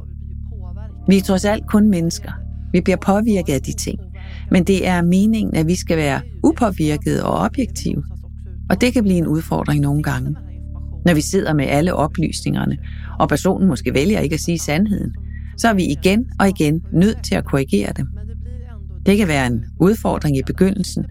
Vi 1.09 1.17
er 1.17 1.23
trods 1.23 1.45
alt 1.45 1.67
kun 1.67 1.89
mennesker. 1.91 2.33
Vi 2.73 2.81
bliver 2.81 2.97
påvirket 2.97 3.53
af 3.53 3.63
de 3.63 3.73
ting. 3.73 3.99
Men 4.51 4.65
det 4.65 4.87
er 4.89 5.03
meningen, 5.03 5.57
at 5.57 5.67
vi 5.67 5.75
skal 5.75 5.97
være 5.97 6.21
upåvirket 6.45 7.23
og 7.23 7.35
objektive. 7.35 8.05
Og 8.71 8.81
det 8.81 8.93
kan 8.93 9.03
blive 9.03 9.19
en 9.19 9.27
udfordring 9.27 9.81
nogle 9.81 10.03
gange. 10.03 10.37
Når 11.05 11.15
vi 11.15 11.21
sidder 11.21 11.55
med 11.55 11.65
alle 11.65 11.95
oplysningerne, 11.95 12.79
og 13.19 13.29
personen 13.29 13.69
måske 13.69 13.95
vælger 13.95 14.21
ikke 14.21 14.35
at 14.35 14.41
sige 14.41 14.59
sandheden, 14.59 15.15
så 15.57 15.69
er 15.69 15.75
vi 15.75 15.85
igen 15.85 16.27
og 16.41 16.49
igen 16.49 16.83
nødt 16.93 17.25
til 17.25 17.35
at 17.35 17.45
korrigere 17.45 17.93
dem. 17.97 18.09
Det 19.07 19.19
kan 19.19 19.29
være 19.29 19.47
en 19.47 19.65
udfordring 19.81 20.37
i 20.37 20.43
begyndelsen. 20.47 21.05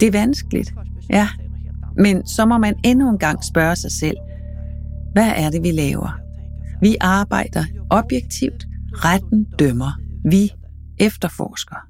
Det 0.00 0.06
er 0.06 0.12
vanskeligt, 0.12 0.74
ja. 1.10 1.28
Men 1.96 2.26
så 2.26 2.46
må 2.46 2.58
man 2.58 2.74
endnu 2.84 3.10
en 3.10 3.18
gang 3.18 3.44
spørge 3.44 3.76
sig 3.76 3.92
selv, 3.92 4.16
hvad 5.12 5.32
er 5.36 5.50
det, 5.50 5.62
vi 5.62 5.70
laver? 5.70 6.20
Vi 6.80 6.96
arbejder 7.00 7.64
objektivt, 7.90 8.66
retten 8.92 9.46
dømmer, 9.58 10.00
vi 10.24 10.50
efterforsker. 10.98 11.89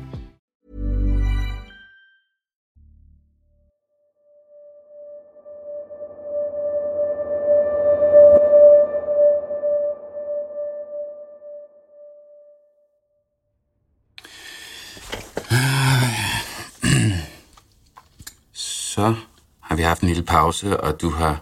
pause, 20.31 20.79
og 20.81 21.01
du 21.01 21.09
har 21.09 21.39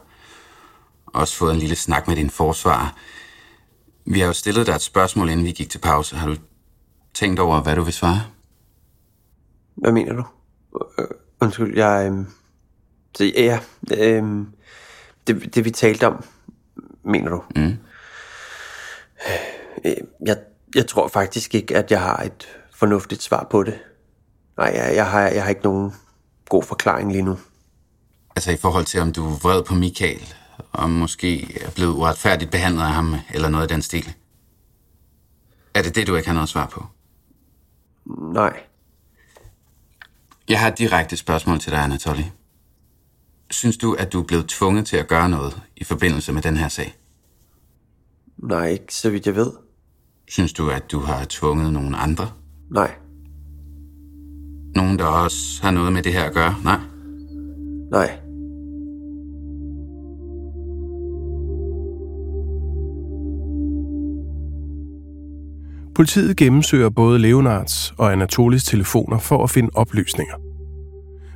også 1.06 1.36
fået 1.36 1.54
en 1.54 1.60
lille 1.60 1.76
snak 1.76 2.08
med 2.08 2.16
din 2.16 2.30
forsvar. 2.30 2.96
Vi 4.06 4.20
har 4.20 4.28
jo 4.28 4.34
stillet 4.34 4.68
dig 4.68 4.76
et 4.76 4.82
spørgsmål, 4.82 5.30
inden 5.30 5.46
vi 5.46 5.52
gik 5.52 5.70
til 5.70 5.80
pause. 5.80 6.16
Har 6.16 6.28
du 6.28 6.36
tænkt 7.14 7.40
over, 7.40 7.62
hvad 7.62 7.76
du 7.76 7.82
vil 7.82 7.94
svare? 7.94 8.22
Hvad 9.76 9.92
mener 9.92 10.14
du? 10.14 10.24
Øh, 11.00 11.08
undskyld, 11.42 11.78
jeg... 11.78 12.12
Øh, 12.12 12.26
så, 13.18 13.24
ja, 13.24 13.60
øh, 13.98 14.24
det, 15.28 15.56
det 15.56 15.66
vi 15.66 15.72
talte 15.72 16.08
om, 16.08 16.24
mener 17.04 17.30
du? 17.30 17.44
Mm. 17.56 17.78
Øh, 19.86 19.98
jeg, 20.26 20.38
jeg 20.76 20.88
tror 20.88 21.08
faktisk 21.08 21.56
ikke, 21.56 21.78
at 21.78 21.92
jeg 21.92 22.02
har 22.02 22.18
et 22.18 22.48
fornuftigt 22.76 23.22
svar 23.22 23.48
på 23.52 23.64
det. 23.64 23.80
Nej, 24.58 24.72
jeg, 24.76 24.96
jeg, 24.96 25.06
har, 25.12 25.22
jeg 25.22 25.44
har 25.44 25.50
ikke 25.50 25.64
nogen 25.64 25.94
god 26.50 26.64
forklaring 26.64 27.12
lige 27.12 27.22
nu. 27.22 27.38
Altså 28.40 28.52
i 28.52 28.58
forhold 28.58 28.86
til, 28.86 29.00
om 29.00 29.14
du 29.14 29.26
er 29.26 29.40
vred 29.40 29.64
på 29.64 29.76
Michael, 29.76 30.34
og 30.72 30.90
måske 30.90 31.62
er 31.62 31.72
blevet 31.72 31.94
uretfærdigt 31.94 32.52
behandlet 32.52 32.84
af 32.84 32.90
ham, 32.90 33.16
eller 33.34 33.50
noget 33.50 33.64
af 33.64 33.68
den 33.70 33.82
stil. 33.82 34.14
Er 35.74 35.82
det 35.82 35.96
det, 35.96 36.08
du 36.08 36.16
ikke 36.16 36.28
har 36.28 36.34
noget 36.34 36.50
svar 36.50 36.66
på? 36.66 36.86
Nej. 38.34 38.62
Jeg 40.50 40.60
har 40.60 40.68
et 40.72 40.78
direkte 40.78 41.18
spørgsmål 41.18 41.60
til 41.60 41.72
dig, 41.72 41.80
Anatoly. 41.80 42.24
Synes 43.52 43.78
du, 43.78 43.94
at 43.94 44.14
du 44.14 44.22
er 44.22 44.26
blevet 44.26 44.48
tvunget 44.48 44.86
til 44.86 44.98
at 44.98 45.08
gøre 45.08 45.30
noget 45.30 45.62
i 45.76 45.84
forbindelse 45.84 46.34
med 46.34 46.42
den 46.42 46.58
her 46.58 46.68
sag? 46.68 46.98
Nej, 48.38 48.68
ikke 48.68 48.96
så 48.96 49.10
vidt 49.10 49.26
jeg 49.26 49.36
ved. 49.36 49.52
Synes 50.28 50.54
du, 50.54 50.70
at 50.70 50.92
du 50.92 51.00
har 51.00 51.26
tvunget 51.30 51.74
nogen 51.74 51.96
andre? 51.96 52.32
Nej. 52.72 52.96
Nogen, 54.76 55.00
der 55.00 55.06
også 55.06 55.62
har 55.62 55.72
noget 55.72 55.94
med 55.94 56.04
det 56.04 56.14
her 56.14 56.24
at 56.24 56.34
gøre? 56.34 56.56
Nej. 56.64 56.80
Nej. 57.92 58.29
Politiet 66.00 66.38
gennemsøger 66.38 66.90
både 66.90 67.20
Leonards 67.20 67.94
og 67.98 68.12
Anatolis 68.12 68.64
telefoner 68.64 69.18
for 69.18 69.44
at 69.44 69.50
finde 69.50 69.70
oplysninger. 69.74 70.36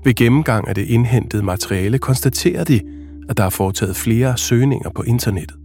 Ved 0.03 0.13
gennemgang 0.13 0.67
af 0.67 0.75
det 0.75 0.85
indhentede 0.85 1.43
materiale 1.43 1.99
konstaterer 1.99 2.63
de, 2.63 2.81
at 3.29 3.37
der 3.37 3.43
er 3.43 3.49
foretaget 3.49 3.95
flere 3.95 4.37
søgninger 4.37 4.89
på 4.89 5.03
internettet. 5.03 5.57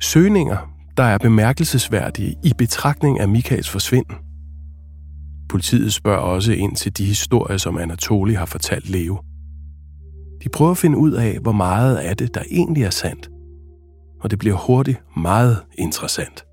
Søgninger, 0.00 0.56
der 0.96 1.02
er 1.02 1.18
bemærkelsesværdige 1.18 2.34
i 2.44 2.52
betragtning 2.58 3.20
af 3.20 3.28
Michaels 3.28 3.70
forsvinden. 3.70 4.16
Politiet 5.48 5.92
spørger 5.92 6.18
også 6.18 6.52
ind 6.52 6.76
til 6.76 6.98
de 6.98 7.04
historier, 7.04 7.56
som 7.56 7.78
Anatoli 7.78 8.34
har 8.34 8.46
fortalt 8.46 8.88
Leo. 8.88 9.20
De 10.44 10.48
prøver 10.48 10.70
at 10.70 10.78
finde 10.78 10.98
ud 10.98 11.12
af, 11.12 11.38
hvor 11.42 11.52
meget 11.52 11.96
af 11.96 12.16
det, 12.16 12.34
der 12.34 12.42
egentlig 12.50 12.82
er 12.82 12.90
sandt. 12.90 13.30
Og 14.20 14.30
det 14.30 14.38
bliver 14.38 14.56
hurtigt 14.56 15.02
meget 15.16 15.58
interessant. 15.78 16.44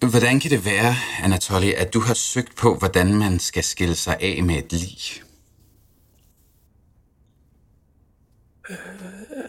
Hvordan 0.00 0.40
kan 0.40 0.50
det 0.50 0.64
være, 0.64 0.94
Anatoly, 1.22 1.72
at 1.76 1.94
du 1.94 2.00
har 2.00 2.14
søgt 2.14 2.56
på, 2.56 2.74
hvordan 2.74 3.14
man 3.14 3.38
skal 3.38 3.64
skille 3.64 3.94
sig 3.94 4.16
af 4.20 4.42
med 4.42 4.56
et 4.56 4.72
lig? 4.72 4.98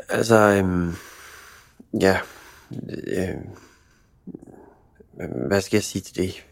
Altså, 0.09 0.35
øhm, 0.35 0.95
ja, 2.01 2.19
øh, 3.07 3.35
hvad 5.47 5.61
skal 5.61 5.77
jeg 5.77 5.83
sige 5.83 6.01
til 6.01 6.15
det? 6.15 6.45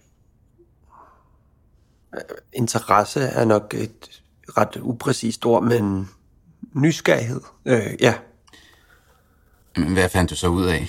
Interesse 2.53 3.19
er 3.21 3.45
nok 3.45 3.73
et 3.73 4.21
ret 4.57 4.77
upræcist 4.81 5.45
ord, 5.45 5.63
men 5.63 6.09
nysgerrighed, 6.73 7.41
øh, 7.65 8.01
ja. 8.01 8.13
Hvad 9.93 10.09
fandt 10.09 10.29
du 10.29 10.35
så 10.35 10.47
ud 10.47 10.65
af? 10.65 10.87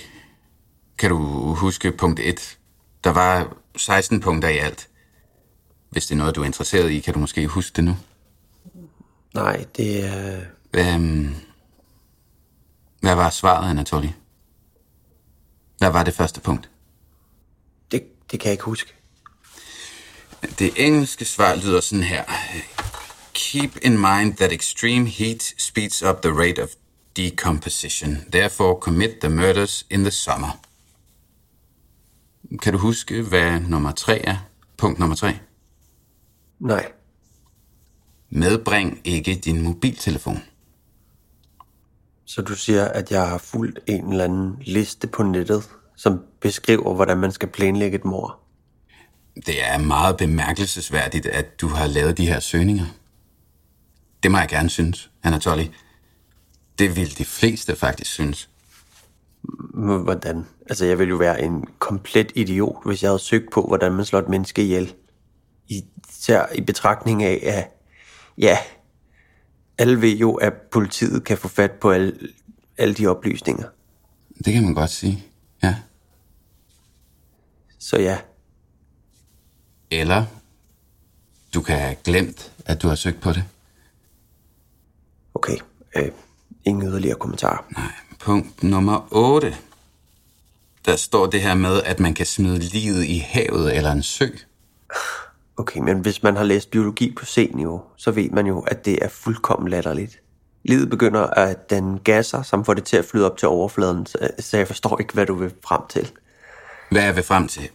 Kan 0.99 1.11
du 1.11 1.19
huske 1.55 1.93
punkt 1.93 2.21
1? 2.21 2.58
Der 3.05 3.11
var 3.11 3.57
16 3.77 4.21
punkter 4.21 4.49
i 4.49 4.59
alt. 4.59 4.89
Hvis 5.91 6.07
det 6.07 6.15
er 6.15 6.19
noget, 6.19 6.35
du 6.35 6.43
er 6.43 6.47
interesseret 6.47 6.91
i, 6.91 7.01
kan 7.01 7.15
du 7.15 7.21
måske 7.21 7.47
huske 7.47 7.77
det 7.77 7.85
nu? 7.85 7.97
Nej, 9.35 9.65
det 9.77 10.05
er... 10.05 10.41
Øhm, 10.75 11.35
hvad 13.01 13.15
var 13.15 13.31
svaret, 13.31 13.71
Anatoly? 13.71 14.09
Hvad 15.79 15.91
var 15.91 16.03
det 16.03 16.15
første 16.15 16.41
punkt? 16.41 16.71
Det, 17.91 18.03
det 18.31 18.41
kan 18.41 18.47
jeg 18.49 18.53
ikke 18.53 18.65
huske. 18.65 18.95
Det 20.59 20.73
engelske 20.77 21.25
svar 21.25 21.55
lyder 21.55 21.81
sådan 21.81 22.05
her. 22.05 22.25
Keep 23.35 23.77
in 23.83 23.93
mind 23.93 24.37
that 24.37 24.53
extreme 24.53 25.09
heat 25.09 25.55
speeds 25.59 26.03
up 26.03 26.23
the 26.23 26.33
rate 26.33 26.63
of 26.63 26.69
decomposition. 27.17 28.25
Therefore 28.33 28.81
commit 28.81 29.11
the 29.21 29.29
murders 29.29 29.87
in 29.91 30.01
the 30.01 30.11
summer. 30.11 30.61
Kan 32.63 32.73
du 32.73 32.79
huske, 32.79 33.23
hvad 33.23 33.61
nummer 33.61 33.93
tre 33.93 34.19
er? 34.19 34.37
Punkt 34.77 34.99
nummer 34.99 35.17
tre. 35.17 35.39
Nej. 36.59 36.93
Medbring 38.31 39.01
ikke 39.05 39.35
din 39.35 39.63
mobiltelefon. 39.63 40.43
Så 42.25 42.43
du 42.43 42.55
siger, 42.55 42.85
at 42.85 43.11
jeg 43.11 43.29
har 43.29 43.39
fulgt 43.39 43.79
en 43.87 44.11
eller 44.11 44.25
anden 44.25 44.57
liste 44.61 45.07
på 45.07 45.23
nettet, 45.23 45.71
som 45.97 46.21
beskriver, 46.41 46.95
hvordan 46.95 47.19
man 47.19 47.33
skal 47.33 47.49
planlægge 47.49 47.99
et 47.99 48.05
mor? 48.05 48.39
Det 49.47 49.69
er 49.69 49.79
meget 49.79 50.17
bemærkelsesværdigt, 50.17 51.27
at 51.27 51.61
du 51.61 51.69
har 51.69 51.87
lavet 51.87 52.19
de 52.19 52.27
her 52.27 52.41
søgninger. 52.41 52.87
Det 54.23 54.31
må 54.31 54.39
jeg 54.39 54.49
gerne 54.49 54.71
synes, 54.71 55.11
Anatoly. 55.23 55.65
Det 56.79 56.97
vil 56.97 57.19
de 57.19 57.25
fleste 57.25 57.77
faktisk 57.77 58.11
synes. 58.11 58.49
Hvordan? 59.75 60.47
Altså, 60.69 60.85
jeg 60.85 60.99
ville 60.99 61.11
jo 61.11 61.17
være 61.17 61.43
en 61.43 61.65
komplet 61.79 62.33
idiot, 62.35 62.77
hvis 62.85 63.03
jeg 63.03 63.11
havde 63.11 63.19
søgt 63.19 63.51
på, 63.53 63.63
hvordan 63.63 63.93
man 63.93 64.05
slår 64.05 64.19
et 64.19 64.29
menneske 64.29 64.63
ihjel. 64.63 64.95
Især 65.69 66.53
i 66.55 66.61
betragtning 66.61 67.23
af, 67.23 67.41
at 67.43 67.71
ja, 68.39 68.59
alle 69.79 70.01
ved 70.01 70.17
jo, 70.17 70.35
at 70.35 70.53
politiet 70.53 71.25
kan 71.25 71.39
få 71.39 71.49
fat 71.49 71.73
på 71.73 71.91
alle, 71.91 72.19
alle 72.79 72.95
de 72.95 73.07
oplysninger. 73.07 73.65
Det 74.45 74.53
kan 74.53 74.63
man 74.63 74.75
godt 74.75 74.91
sige, 74.91 75.25
ja. 75.63 75.77
Så 77.79 77.99
ja. 77.99 78.19
Eller 79.91 80.25
du 81.55 81.63
kan 81.63 81.79
have 81.79 81.97
glemt, 82.05 82.53
at 82.67 82.83
du 82.83 82.89
har 82.89 82.95
søgt 82.95 83.21
på 83.21 83.33
det. 83.33 83.45
Okay, 85.35 85.57
øh, 85.97 86.11
ingen 86.65 86.89
yderligere 86.89 87.19
kommentarer. 87.19 87.65
Nej, 87.77 87.93
punkt 88.19 88.63
nummer 88.63 89.09
8. 89.11 89.57
Der 90.87 90.97
står 90.97 91.27
det 91.27 91.41
her 91.41 91.55
med, 91.55 91.83
at 91.83 92.01
man 92.01 92.15
kan 92.15 92.27
smide 92.27 92.59
livet 92.59 93.05
i 93.05 93.19
havet 93.19 93.77
eller 93.77 93.93
en 93.93 94.03
sø. 94.03 94.27
Okay, 95.57 95.81
men 95.81 95.99
hvis 95.99 96.23
man 96.23 96.37
har 96.37 96.45
læst 96.45 96.71
biologi 96.71 97.15
på 97.19 97.25
C-niveau, 97.25 97.83
så 97.97 98.11
ved 98.11 98.31
man 98.31 98.47
jo, 98.47 98.61
at 98.61 98.85
det 98.85 98.99
er 99.05 99.09
fuldkommen 99.09 99.69
latterligt. 99.69 100.21
Livet 100.65 100.91
begynder 100.91 101.27
at 101.27 101.71
den 101.71 101.99
gasser, 101.99 102.43
som 102.43 102.65
får 102.65 102.75
det 102.75 102.85
til 102.85 102.97
at 102.97 103.05
flyde 103.05 103.31
op 103.31 103.37
til 103.37 103.49
overfladen, 103.49 104.07
så 104.39 104.57
jeg 104.57 104.67
forstår 104.67 104.99
ikke, 104.99 105.15
hvad 105.15 105.27
du 105.27 105.35
vil 105.35 105.53
frem 105.65 105.81
til. 105.89 106.11
Hvad 106.91 107.03
jeg 107.03 107.17
vil 107.17 107.25
frem 107.25 107.49
til? 107.49 107.69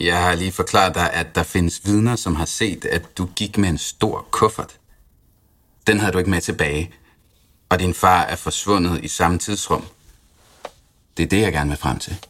Jeg 0.00 0.22
har 0.22 0.34
lige 0.34 0.52
forklaret 0.52 0.94
dig, 0.94 1.12
at 1.12 1.34
der 1.34 1.42
findes 1.42 1.80
vidner, 1.84 2.16
som 2.16 2.34
har 2.34 2.44
set, 2.44 2.84
at 2.84 3.18
du 3.18 3.28
gik 3.36 3.58
med 3.58 3.68
en 3.68 3.78
stor 3.78 4.26
kuffert. 4.30 4.78
Den 5.86 6.00
havde 6.00 6.12
du 6.12 6.18
ikke 6.18 6.30
med 6.30 6.40
tilbage, 6.40 6.90
og 7.74 7.80
din 7.80 7.94
far 7.94 8.22
er 8.22 8.36
forsvundet 8.36 9.04
i 9.04 9.08
samme 9.08 9.38
tidsrum. 9.38 9.86
Det 11.16 11.22
er 11.22 11.26
det, 11.26 11.40
jeg 11.40 11.52
gerne 11.52 11.70
vil 11.70 11.78
frem 11.78 11.98
til. 11.98 12.26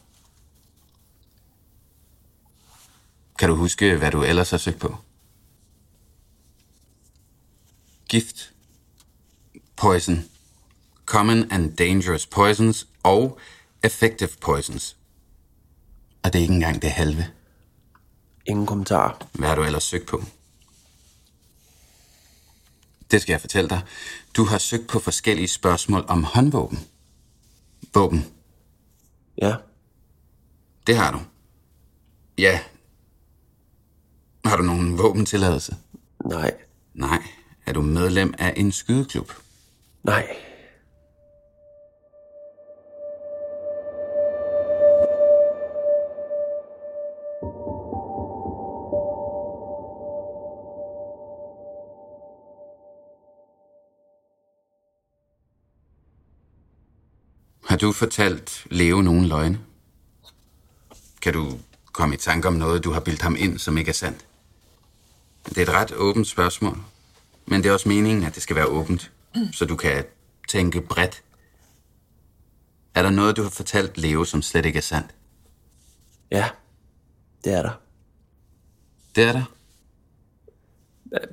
Kan 3.38 3.48
du 3.48 3.54
huske, 3.54 3.96
hvad 3.96 4.10
du 4.10 4.22
ellers 4.22 4.50
har 4.50 4.58
søgt 4.58 4.78
på? 4.78 4.96
Gift, 8.08 8.52
poison, 9.76 10.24
common 11.06 11.52
and 11.52 11.76
dangerous 11.76 12.26
poisons 12.26 12.86
og 13.02 13.38
effective 13.82 14.30
poisons. 14.40 14.96
Og 16.22 16.32
det 16.32 16.38
er 16.38 16.42
ikke 16.42 16.54
engang 16.54 16.82
det 16.82 16.90
halve. 16.90 17.26
Ingen 18.46 18.66
kommentar. 18.66 19.26
Hvad 19.32 19.48
har 19.48 19.56
du 19.56 19.62
ellers 19.62 19.84
søgt 19.84 20.06
på? 20.06 20.24
Det 23.10 23.22
skal 23.22 23.32
jeg 23.32 23.40
fortælle 23.40 23.70
dig. 23.70 23.80
Du 24.36 24.44
har 24.44 24.58
søgt 24.58 24.88
på 24.88 24.98
forskellige 24.98 25.48
spørgsmål 25.48 26.04
om 26.08 26.24
håndvåben. 26.24 26.78
Våben. 27.94 28.26
Ja. 29.42 29.54
Det 30.86 30.96
har 30.96 31.12
du. 31.12 31.18
Ja. 32.38 32.60
Har 34.44 34.56
du 34.56 34.62
nogen 34.62 34.98
våbentilladelse? 34.98 35.76
Nej. 36.24 36.54
Nej. 36.94 37.22
Er 37.66 37.72
du 37.72 37.82
medlem 37.82 38.34
af 38.38 38.54
en 38.56 38.72
skydeklub? 38.72 39.32
Nej. 40.02 40.36
Du 57.84 57.92
fortalt 57.92 58.66
Leo 58.70 59.02
nogen 59.02 59.26
løgne? 59.26 59.60
Kan 61.22 61.32
du 61.32 61.58
komme 61.92 62.14
i 62.14 62.18
tanke 62.18 62.48
om 62.48 62.54
noget, 62.54 62.84
du 62.84 62.92
har 62.92 63.00
bildt 63.00 63.22
ham 63.22 63.36
ind, 63.38 63.58
som 63.58 63.78
ikke 63.78 63.88
er 63.88 63.92
sandt? 63.94 64.26
Det 65.48 65.58
er 65.58 65.62
et 65.62 65.68
ret 65.68 65.92
åbent 65.92 66.26
spørgsmål. 66.26 66.78
Men 67.46 67.62
det 67.62 67.68
er 67.68 67.72
også 67.72 67.88
meningen, 67.88 68.24
at 68.24 68.34
det 68.34 68.42
skal 68.42 68.56
være 68.56 68.66
åbent, 68.66 69.12
så 69.52 69.64
du 69.64 69.76
kan 69.76 70.04
tænke 70.48 70.80
bredt. 70.80 71.22
Er 72.94 73.02
der 73.02 73.10
noget, 73.10 73.36
du 73.36 73.42
har 73.42 73.50
fortalt 73.50 73.98
Leo, 73.98 74.24
som 74.24 74.42
slet 74.42 74.66
ikke 74.66 74.76
er 74.76 74.82
sandt? 74.82 75.14
Ja, 76.30 76.48
det 77.44 77.52
er 77.52 77.62
der. 77.62 77.80
Det 79.16 79.24
er 79.24 79.32
der? 79.32 79.44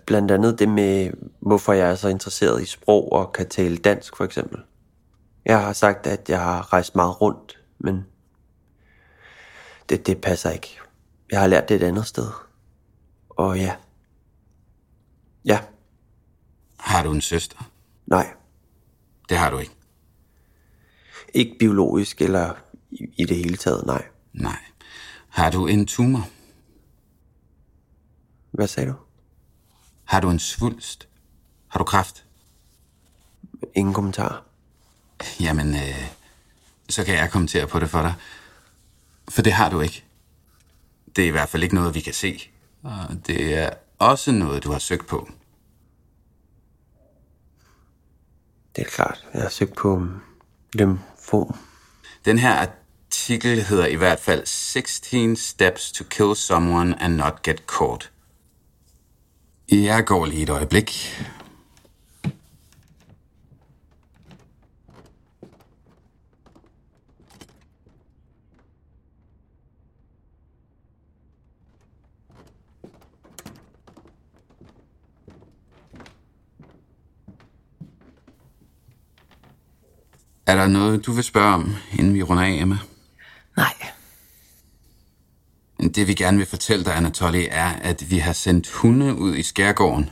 Blandt 0.05 0.31
andet 0.31 0.59
det 0.59 0.69
med, 0.69 1.11
hvorfor 1.39 1.73
jeg 1.73 1.91
er 1.91 1.95
så 1.95 2.07
interesseret 2.07 2.61
i 2.61 2.65
sprog 2.65 3.11
og 3.11 3.33
kan 3.33 3.49
tale 3.49 3.77
dansk, 3.77 4.17
for 4.17 4.23
eksempel. 4.25 4.59
Jeg 5.45 5.62
har 5.62 5.73
sagt, 5.73 6.08
at 6.08 6.30
jeg 6.30 6.39
har 6.39 6.73
rejst 6.73 6.95
meget 6.95 7.21
rundt, 7.21 7.60
men 7.80 8.06
det, 9.89 10.08
det 10.08 10.21
passer 10.21 10.49
ikke. 10.49 10.80
Jeg 11.32 11.39
har 11.39 11.47
lært 11.47 11.69
det 11.69 11.75
et 11.75 11.84
andet 11.84 12.08
sted. 12.08 12.27
Og 13.30 13.58
ja. 13.60 13.75
Ja. 15.45 15.60
Har 16.80 17.04
du 17.04 17.12
en 17.12 17.21
søster? 17.21 17.71
Nej. 18.06 18.34
Det 19.30 19.38
har 19.38 19.49
du 19.49 19.58
ikke. 19.58 19.75
Ikke 21.34 21.56
biologisk 21.60 22.21
eller 22.21 22.54
i, 22.91 23.13
i 23.17 23.25
det 23.25 23.38
hele 23.38 23.58
taget, 23.58 23.86
nej. 23.86 24.08
Nej. 24.34 24.60
Har 25.30 25.51
du 25.51 25.67
en 25.67 25.86
tumor? 25.86 26.27
Hvad 28.51 28.67
sagde 28.67 28.89
du? 28.89 28.95
Har 30.04 30.19
du 30.19 30.30
en 30.30 30.39
svulst? 30.39 31.10
Har 31.67 31.77
du 31.77 31.84
kræft? 31.84 32.25
Ingen 33.75 33.93
kommentar. 33.93 34.50
Jamen, 35.39 35.75
øh, 35.75 36.07
så 36.89 37.03
kan 37.03 37.15
jeg 37.15 37.31
kommentere 37.31 37.67
på 37.67 37.79
det 37.79 37.89
for 37.89 38.01
dig. 38.01 38.13
For 39.29 39.41
det 39.41 39.53
har 39.53 39.69
du 39.69 39.81
ikke. 39.81 40.03
Det 41.15 41.23
er 41.23 41.27
i 41.27 41.31
hvert 41.31 41.49
fald 41.49 41.63
ikke 41.63 41.75
noget, 41.75 41.95
vi 41.95 41.99
kan 41.99 42.13
se. 42.13 42.49
Og 42.84 43.27
det 43.27 43.57
er 43.57 43.69
også 43.99 44.31
noget, 44.31 44.63
du 44.63 44.71
har 44.71 44.79
søgt 44.79 45.07
på. 45.07 45.29
Det 48.75 48.81
er 48.81 48.89
klart. 48.89 49.27
Jeg 49.34 49.41
har 49.41 49.49
søgt 49.49 49.75
på 49.75 50.07
lymfom. 50.73 51.55
Den 52.25 52.39
her 52.39 52.67
artikel 53.12 53.63
hedder 53.63 53.86
i 53.86 53.95
hvert 53.95 54.19
fald 54.19 54.45
16 54.45 55.36
Steps 55.36 55.91
to 55.91 56.03
Kill 56.10 56.36
Someone 56.36 57.01
and 57.01 57.15
Not 57.15 57.43
Get 57.43 57.63
Caught. 57.67 58.12
Jeg 59.71 60.05
går 60.05 60.25
lige 60.25 60.43
et 60.43 60.49
øjeblik. 60.49 61.21
Er 80.51 80.55
der 80.55 80.67
noget, 80.67 81.05
du 81.05 81.11
vil 81.11 81.23
spørge 81.23 81.53
om, 81.53 81.75
inden 81.93 82.13
vi 82.13 82.23
runder 82.23 82.43
af, 82.43 82.51
Emma? 82.51 82.77
Nej. 83.57 83.73
Det 85.95 86.07
vi 86.07 86.13
gerne 86.13 86.37
vil 86.37 86.45
fortælle 86.45 86.85
dig, 86.85 86.95
Anatoly, 86.95 87.45
er, 87.51 87.69
at 87.69 88.11
vi 88.11 88.17
har 88.17 88.33
sendt 88.33 88.69
hunde 88.69 89.15
ud 89.15 89.35
i 89.35 89.43
skærgården, 89.43 90.09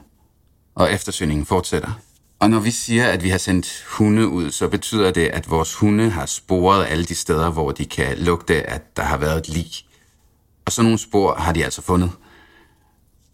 og 0.75 0.93
eftersøgningen 0.93 1.45
fortsætter. 1.45 1.99
Og 2.39 2.49
når 2.49 2.59
vi 2.59 2.71
siger, 2.71 3.07
at 3.07 3.23
vi 3.23 3.29
har 3.29 3.37
sendt 3.37 3.85
hunde 3.87 4.27
ud, 4.27 4.51
så 4.51 4.67
betyder 4.67 5.11
det, 5.11 5.27
at 5.27 5.49
vores 5.49 5.75
hunde 5.75 6.09
har 6.09 6.25
sporet 6.25 6.85
alle 6.85 7.05
de 7.05 7.15
steder, 7.15 7.49
hvor 7.49 7.71
de 7.71 7.85
kan 7.85 8.17
lugte, 8.17 8.69
at 8.69 8.97
der 8.97 9.03
har 9.03 9.17
været 9.17 9.37
et 9.37 9.49
lig. 9.49 9.71
Og 10.65 10.71
så 10.71 10.81
nogle 10.81 10.97
spor 10.97 11.35
har 11.35 11.53
de 11.53 11.63
altså 11.63 11.81
fundet. 11.81 12.11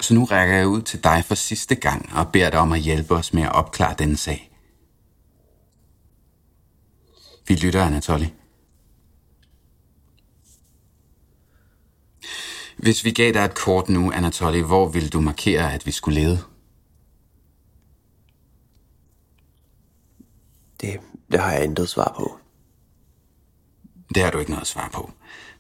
Så 0.02 0.14
nu 0.14 0.26
rækker 0.26 0.56
jeg 0.56 0.68
ud 0.68 0.82
til 0.82 1.04
dig 1.04 1.24
for 1.28 1.36
sidste 1.36 1.76
gang 1.76 2.10
og 2.14 2.28
beder 2.28 2.50
dig 2.50 2.60
om 2.60 2.72
at 2.72 2.80
hjælpe 2.80 3.16
os 3.16 3.34
med 3.34 3.44
at 3.44 3.52
opklare 3.52 3.96
denne 4.00 4.18
sag. 4.18 4.55
Vi 7.48 7.56
lytter, 7.56 7.84
Anatoly. 7.84 8.26
Hvis 12.78 13.06
vi 13.06 13.12
gav 13.12 13.34
dig 13.34 13.46
et 13.46 13.56
kort 13.56 13.90
nu, 13.90 14.12
Anatoly, 14.12 14.62
hvor 14.62 14.90
ville 14.90 15.10
du 15.10 15.22
markere, 15.22 15.74
at 15.74 15.86
vi 15.86 15.92
skulle 15.92 16.22
lede? 16.22 16.44
Det, 20.82 21.00
det 21.32 21.40
har 21.40 21.52
jeg 21.52 21.64
intet 21.64 21.90
svar 21.90 22.14
på. 22.18 22.38
Det 24.16 24.24
har 24.24 24.32
du 24.32 24.38
ikke 24.38 24.52
noget 24.52 24.68
svar 24.68 24.90
på. 24.94 25.12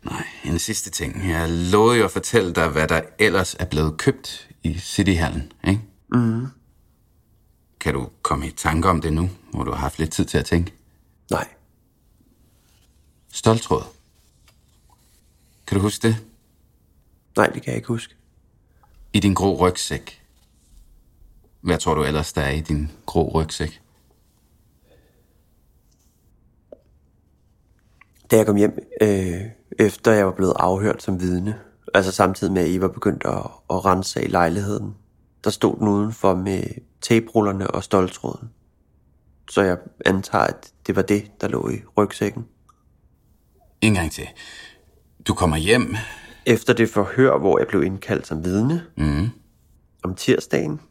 Nej, 0.04 0.28
en 0.45 0.60
sidste 0.60 0.89
ting. 0.89 1.30
Jeg 1.30 1.50
lovede 1.50 1.98
jo 1.98 2.06
at 2.06 2.12
fortælle 2.12 2.54
dig, 2.54 2.69
hvad 2.69 2.88
der 2.88 3.02
ellers 3.19 3.56
er 3.60 3.65
blevet 3.65 3.98
købt 3.98 4.50
i 4.63 4.80
Cityhallen, 4.80 5.52
ikke? 5.67 5.82
Mm. 6.12 6.48
Kan 7.80 7.93
du 7.93 8.10
komme 8.21 8.48
i 8.48 8.52
tanke 8.52 8.89
om 8.89 9.02
det 9.02 9.13
nu, 9.13 9.30
hvor 9.52 9.63
du 9.63 9.71
har 9.71 9.78
haft 9.78 10.00
lidt 10.00 10.12
tid 10.12 10.26
til 10.26 10.38
at 10.38 10.45
tænke? 10.45 10.74
Nej. 11.32 11.48
Stoltråd. 13.36 13.84
Kan 15.67 15.78
du 15.78 15.82
huske 15.82 16.08
det? 16.08 16.15
Nej, 17.38 17.48
det 17.48 17.62
kan 17.62 17.71
jeg 17.71 17.76
ikke 17.76 17.88
huske. 17.88 18.15
I 19.13 19.19
din 19.19 19.34
grå 19.34 19.58
rygsæk. 19.58 20.21
Hvad 21.62 21.78
tror 21.78 21.93
du 21.93 22.04
ellers, 22.04 22.34
der 22.34 22.41
er 22.41 22.52
i 22.52 22.62
din 22.62 22.91
grå 23.06 23.41
rygsæk? 23.41 23.82
Da 28.32 28.38
jeg 28.38 28.45
kom 28.45 28.56
hjem, 28.56 28.80
øh, 29.02 29.41
efter 29.80 30.12
jeg 30.12 30.26
var 30.26 30.32
blevet 30.32 30.54
afhørt 30.60 31.04
som 31.04 31.19
vidne, 31.21 31.60
altså 31.93 32.12
samtidig 32.12 32.54
med, 32.54 32.62
at 32.62 32.69
I 32.69 32.82
var 32.82 32.88
begyndt 32.88 33.26
at, 33.26 33.45
at 33.69 33.86
rense 33.86 34.24
i 34.24 34.28
lejligheden, 34.28 34.95
der 35.43 35.50
stod 35.50 35.78
den 35.80 35.88
udenfor 35.88 36.36
med 36.36 36.63
taperullerne 37.02 37.71
og 37.71 37.84
stoltråden. 37.84 38.50
Så 39.50 39.62
jeg 39.62 39.78
antager, 40.06 40.43
at 40.43 40.74
det 40.88 40.95
var 40.95 41.02
det, 41.02 41.41
der 41.41 41.48
lå 41.48 41.69
i 41.69 41.82
rygsækken. 41.98 42.45
En 43.82 43.94
gang 43.94 44.12
til. 44.12 44.28
Du 45.28 45.34
kommer 45.34 45.58
hjem. 45.58 45.96
Efter 46.46 46.74
det 46.74 46.90
forhør, 46.90 47.38
hvor 47.38 47.60
jeg 47.60 47.68
blev 47.68 47.84
indkaldt 47.84 48.28
som 48.28 48.46
vidne, 48.46 48.86
mm. 48.98 49.30
om 50.04 50.16
tirsdagen, 50.16 50.82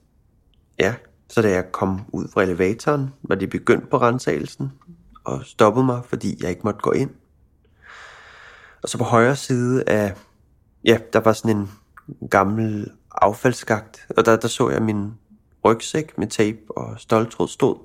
ja, 0.79 0.94
så 1.29 1.42
da 1.42 1.51
jeg 1.51 1.73
kom 1.73 2.01
ud 2.12 2.29
fra 2.33 2.42
elevatoren, 2.42 3.11
var 3.23 3.35
de 3.35 3.47
begyndt 3.47 3.90
på 3.90 3.99
rensagelsen 3.99 4.73
og 5.25 5.44
stoppede 5.44 5.87
mig, 5.87 6.03
fordi 6.05 6.42
jeg 6.42 6.51
ikke 6.51 6.62
måtte 6.64 6.81
gå 6.81 6.92
ind. 6.92 7.11
Og 8.83 8.88
så 8.88 8.99
på 8.99 9.05
højre 9.05 9.37
side 9.37 9.85
af, 9.87 10.14
ja, 10.85 10.99
der 11.12 11.20
var 11.20 11.33
sådan 11.33 11.57
en 11.57 11.70
gammel 12.31 12.90
affaldsskagt, 13.11 14.07
og 14.16 14.27
der, 14.27 14.37
der 14.37 14.49
så 14.49 14.70
jeg 14.70 14.83
min 14.83 15.12
rygsæk 15.64 16.18
med 16.18 16.27
tape 16.27 16.59
og 16.68 17.01
stoltråd 17.01 17.49
stod. 17.49 17.77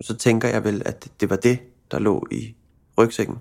Så 0.00 0.16
tænker 0.16 0.48
jeg 0.48 0.64
vel, 0.64 0.82
at 0.86 1.08
det 1.20 1.30
var 1.30 1.36
det, 1.36 1.58
der 1.90 1.98
lå 1.98 2.26
i 2.30 2.54
rygsækken. 2.98 3.38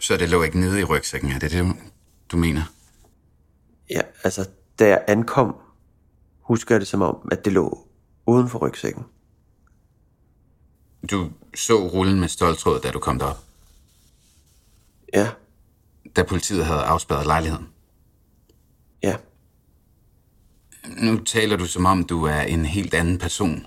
Så 0.00 0.16
det 0.16 0.28
lå 0.28 0.42
ikke 0.42 0.60
nede 0.60 0.80
i 0.80 0.84
rygsækken, 0.84 1.30
er 1.30 1.38
det 1.38 1.50
det, 1.50 1.76
du 2.32 2.36
mener? 2.36 2.62
Ja, 3.90 4.00
altså, 4.24 4.48
da 4.78 4.88
jeg 4.88 5.04
ankom, 5.08 5.54
husker 6.40 6.74
jeg 6.74 6.80
det 6.80 6.88
som 6.88 7.02
om, 7.02 7.28
at 7.32 7.44
det 7.44 7.52
lå 7.52 7.88
uden 8.26 8.48
for 8.48 8.58
rygsækken. 8.58 9.04
Du 11.10 11.30
så 11.54 11.88
rullen 11.88 12.20
med 12.20 12.28
stoltråd, 12.28 12.80
da 12.80 12.90
du 12.90 12.98
kom 12.98 13.18
derop? 13.18 13.38
Ja. 15.14 15.30
Da 16.16 16.22
politiet 16.22 16.66
havde 16.66 16.82
afspærret 16.82 17.26
lejligheden? 17.26 17.68
Ja. 19.02 19.16
Nu 20.86 21.24
taler 21.24 21.56
du 21.56 21.66
som 21.66 21.86
om, 21.86 22.04
du 22.04 22.24
er 22.24 22.40
en 22.40 22.64
helt 22.64 22.94
anden 22.94 23.18
person. 23.18 23.66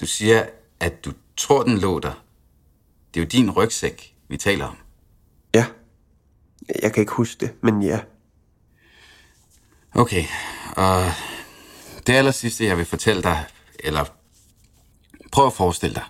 Du 0.00 0.06
siger, 0.06 0.46
at 0.80 1.04
du 1.04 1.12
tror, 1.36 1.62
den 1.62 1.78
lå 1.78 2.00
der. 2.00 2.24
Det 3.14 3.20
er 3.20 3.24
jo 3.24 3.28
din 3.28 3.50
rygsæk, 3.50 4.16
vi 4.28 4.36
taler 4.36 4.66
om. 4.66 4.76
Ja. 5.54 5.66
Jeg 6.82 6.92
kan 6.92 7.00
ikke 7.00 7.12
huske 7.12 7.46
det, 7.46 7.54
men 7.62 7.82
ja. 7.82 8.00
Okay, 9.94 10.24
og 10.76 11.12
det 12.06 12.12
aller 12.12 12.30
sidste, 12.30 12.64
jeg 12.64 12.78
vil 12.78 12.84
fortælle 12.84 13.22
dig, 13.22 13.44
eller 13.80 14.04
prøv 15.32 15.46
at 15.46 15.52
forestille 15.52 15.94
dig, 15.94 16.04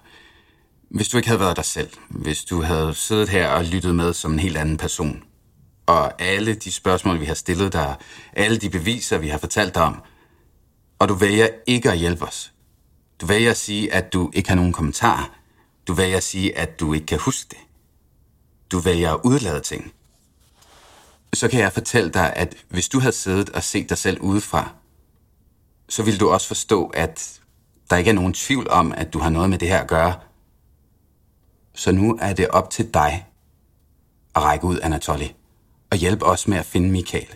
hvis 0.91 1.09
du 1.09 1.17
ikke 1.17 1.29
havde 1.29 1.41
været 1.41 1.57
dig 1.57 1.65
selv, 1.65 1.91
hvis 2.11 2.45
du 2.45 2.63
havde 2.63 2.95
siddet 2.95 3.29
her 3.29 3.49
og 3.49 3.65
lyttet 3.65 3.95
med 3.95 4.13
som 4.13 4.33
en 4.33 4.39
helt 4.39 4.57
anden 4.57 4.77
person, 4.77 5.23
og 5.87 6.23
alle 6.23 6.55
de 6.55 6.73
spørgsmål, 6.73 7.21
vi 7.21 7.25
har 7.25 7.35
stillet 7.35 7.73
dig, 7.73 7.97
alle 8.33 8.59
de 8.59 8.71
beviser, 8.71 9.19
vi 9.19 9.29
har 9.29 9.39
fortalt 9.39 9.75
dig 9.75 9.83
om, 9.83 10.03
og 10.99 11.09
du 11.09 11.15
vælger 11.15 11.49
ikke 11.67 11.91
at 11.91 11.99
hjælpe 11.99 12.25
os. 12.25 12.53
Du 13.21 13.27
vælger 13.27 13.51
at 13.51 13.57
sige, 13.57 13.93
at 13.93 14.13
du 14.13 14.31
ikke 14.35 14.49
har 14.49 14.57
nogen 14.57 14.73
kommentarer. 14.73 15.35
Du 15.87 15.93
vælger 15.93 16.17
at 16.17 16.23
sige, 16.23 16.59
at 16.59 16.81
du 16.81 16.93
ikke 16.93 17.07
kan 17.07 17.19
huske 17.19 17.49
det. 17.51 17.59
Du 18.73 18.79
vælger 18.79 19.15
at 19.15 19.21
udlade 19.25 19.61
ting. 19.61 19.93
Så 21.35 21.49
kan 21.49 21.61
jeg 21.61 21.73
fortælle 21.73 22.11
dig, 22.11 22.33
at 22.37 22.55
hvis 22.69 22.89
du 22.89 23.01
havde 23.01 23.13
siddet 23.13 23.51
og 23.51 23.63
set 23.63 23.89
dig 23.89 23.99
selv 23.99 24.21
udefra, 24.21 24.71
så 25.89 26.03
ville 26.03 26.19
du 26.19 26.29
også 26.29 26.47
forstå, 26.47 26.87
at 26.87 27.41
der 27.91 27.97
ikke 27.97 28.11
er 28.11 28.15
nogen 28.15 28.35
tvivl 28.35 28.69
om, 28.71 28.93
at 28.93 29.13
du 29.13 29.19
har 29.19 29.31
noget 29.31 29.51
med 29.51 29.59
det 29.59 29.69
her 29.69 29.81
at 29.81 29.89
gøre. 29.89 30.15
Så 31.75 31.93
nu 31.93 32.19
er 32.21 32.33
det 32.33 32.49
op 32.49 32.71
til 32.71 32.95
dig 32.95 33.27
at 34.35 34.43
række 34.43 34.65
ud, 34.65 34.79
Anatoly, 34.83 35.27
og 35.91 35.97
hjælpe 35.97 36.25
os 36.25 36.49
med 36.49 36.59
at 36.59 36.67
finde 36.67 36.91
Michael. 36.91 37.35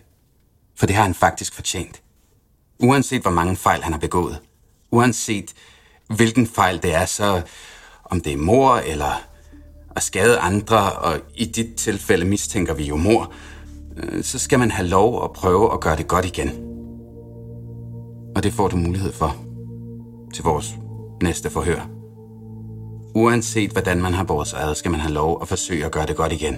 For 0.77 0.87
det 0.87 0.97
har 0.97 1.03
han 1.03 1.15
faktisk 1.15 1.55
fortjent. 1.55 2.03
Uanset 2.79 3.23
hvor 3.23 3.31
mange 3.31 3.57
fejl 3.57 3.83
han 3.83 3.93
har 3.93 4.01
begået. 4.01 4.41
Uanset 4.91 5.55
hvilken 6.07 6.47
fejl 6.47 6.83
det 6.83 6.95
er, 6.95 7.07
så 7.07 7.43
om 8.05 8.21
det 8.21 8.33
er 8.33 8.37
mor 8.37 8.77
eller 8.77 9.23
at 9.97 10.03
skade 10.03 10.39
andre, 10.39 10.93
og 10.93 11.21
i 11.35 11.45
dit 11.45 11.75
tilfælde 11.75 12.25
mistænker 12.25 12.75
vi 12.75 12.85
jo 12.85 12.97
mor, 12.97 13.33
øh, 13.97 14.25
så 14.25 14.39
skal 14.39 14.59
man 14.59 14.71
have 14.71 14.89
lov 14.89 15.25
at 15.25 15.33
prøve 15.33 15.73
at 15.73 15.81
gøre 15.81 15.97
det 15.97 16.09
godt 16.09 16.25
igen. 16.25 16.51
Og 18.37 18.43
det 18.43 18.53
får 18.53 18.69
du 18.69 18.77
mulighed 18.77 19.13
for 19.13 19.37
til 20.35 20.45
vores 20.45 20.75
næste 21.23 21.51
forhør. 21.51 21.89
Uanset 23.15 23.71
hvordan 23.71 24.03
man 24.03 24.15
har 24.15 24.25
båret 24.25 24.49
sig 24.49 24.61
ad, 24.61 24.75
skal 24.75 24.91
man 24.91 25.01
have 25.01 25.13
lov 25.13 25.39
at 25.43 25.49
forsøge 25.49 25.85
at 25.85 25.93
gøre 25.93 26.07
det 26.07 26.17
godt 26.17 26.33
igen. 26.33 26.57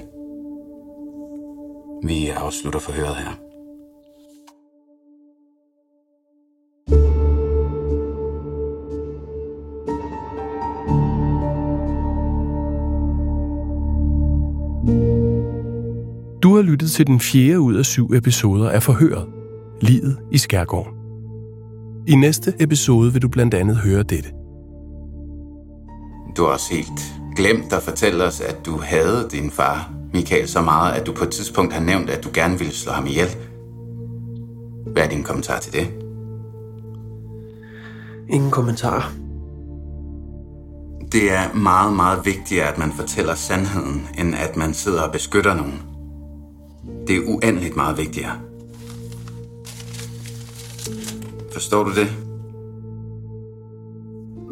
Vi 2.02 2.28
afslutter 2.28 2.80
forhøret 2.80 3.16
her. 3.16 3.43
Du 16.54 16.58
har 16.58 16.62
lyttet 16.62 16.90
til 16.90 17.06
den 17.06 17.20
fjerde 17.20 17.60
ud 17.60 17.74
af 17.74 17.84
syv 17.84 18.12
episoder 18.12 18.70
af 18.70 18.82
Forhøret. 18.82 19.26
Livet 19.80 20.18
i 20.32 20.38
Skærgården. 20.38 20.92
I 22.06 22.14
næste 22.14 22.54
episode 22.60 23.12
vil 23.12 23.22
du 23.22 23.28
blandt 23.28 23.54
andet 23.54 23.76
høre 23.76 24.02
dette. 24.02 24.30
Du 26.36 26.42
har 26.42 26.52
også 26.52 26.74
helt 26.74 27.14
glemt 27.36 27.72
at 27.72 27.82
fortælle 27.82 28.24
os, 28.24 28.40
at 28.40 28.66
du 28.66 28.76
havde 28.82 29.28
din 29.32 29.50
far, 29.50 29.92
Michael, 30.12 30.48
så 30.48 30.62
meget, 30.62 30.92
at 30.92 31.06
du 31.06 31.12
på 31.12 31.24
et 31.24 31.30
tidspunkt 31.30 31.72
har 31.72 31.80
nævnt, 31.80 32.10
at 32.10 32.24
du 32.24 32.28
gerne 32.34 32.58
ville 32.58 32.74
slå 32.74 32.92
ham 32.92 33.06
ihjel. 33.06 33.28
Hvad 34.92 35.02
er 35.02 35.08
din 35.08 35.22
kommentar 35.22 35.58
til 35.58 35.72
det? 35.72 35.88
Ingen 38.30 38.50
kommentar. 38.50 39.12
Det 41.12 41.32
er 41.32 41.54
meget, 41.54 41.96
meget 41.96 42.26
vigtigere, 42.26 42.68
at 42.68 42.78
man 42.78 42.92
fortæller 42.92 43.34
sandheden, 43.34 44.08
end 44.18 44.34
at 44.34 44.56
man 44.56 44.74
sidder 44.74 45.02
og 45.02 45.12
beskytter 45.12 45.54
nogen. 45.54 45.93
Det 47.06 47.16
er 47.16 47.20
uendeligt 47.26 47.76
meget 47.76 47.98
vigtigere. 47.98 48.32
Forstår 51.52 51.84
du 51.84 51.94
det? 51.94 52.08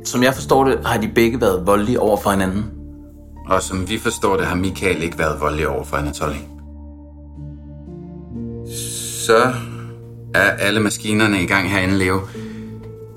Som 0.05 0.23
jeg 0.23 0.35
forstår 0.35 0.65
det, 0.65 0.87
har 0.87 1.01
de 1.01 1.09
begge 1.15 1.41
været 1.41 1.67
voldelige 1.67 2.01
over 2.01 2.17
for 2.17 2.31
hinanden. 2.31 2.65
Og 3.47 3.63
som 3.63 3.89
vi 3.89 3.99
forstår 3.99 4.37
det, 4.37 4.47
har 4.47 4.57
Michael 4.57 5.03
ikke 5.03 5.19
været 5.19 5.41
voldelig 5.41 5.69
over 5.69 5.85
for 5.85 5.97
Anatoly. 5.97 6.37
Så 9.27 9.53
er 10.35 10.51
alle 10.51 10.81
maskinerne 10.81 11.43
i 11.43 11.47
gang 11.47 11.71
herinde, 11.71 11.99
Leo. 11.99 12.21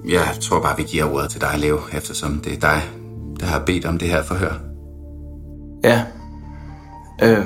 Jeg 0.07 0.37
tror 0.41 0.61
bare, 0.61 0.77
vi 0.77 0.83
giver 0.83 1.13
ordet 1.13 1.29
til 1.29 1.41
dig, 1.41 1.59
Leo, 1.59 1.79
eftersom 1.93 2.39
det 2.39 2.53
er 2.53 2.59
dig, 2.59 2.81
der 3.39 3.45
har 3.45 3.59
bedt 3.59 3.85
om 3.85 3.97
det 3.97 4.07
her 4.07 4.23
forhør. 4.23 4.53
Ja. 5.83 6.03
Øh. 7.23 7.45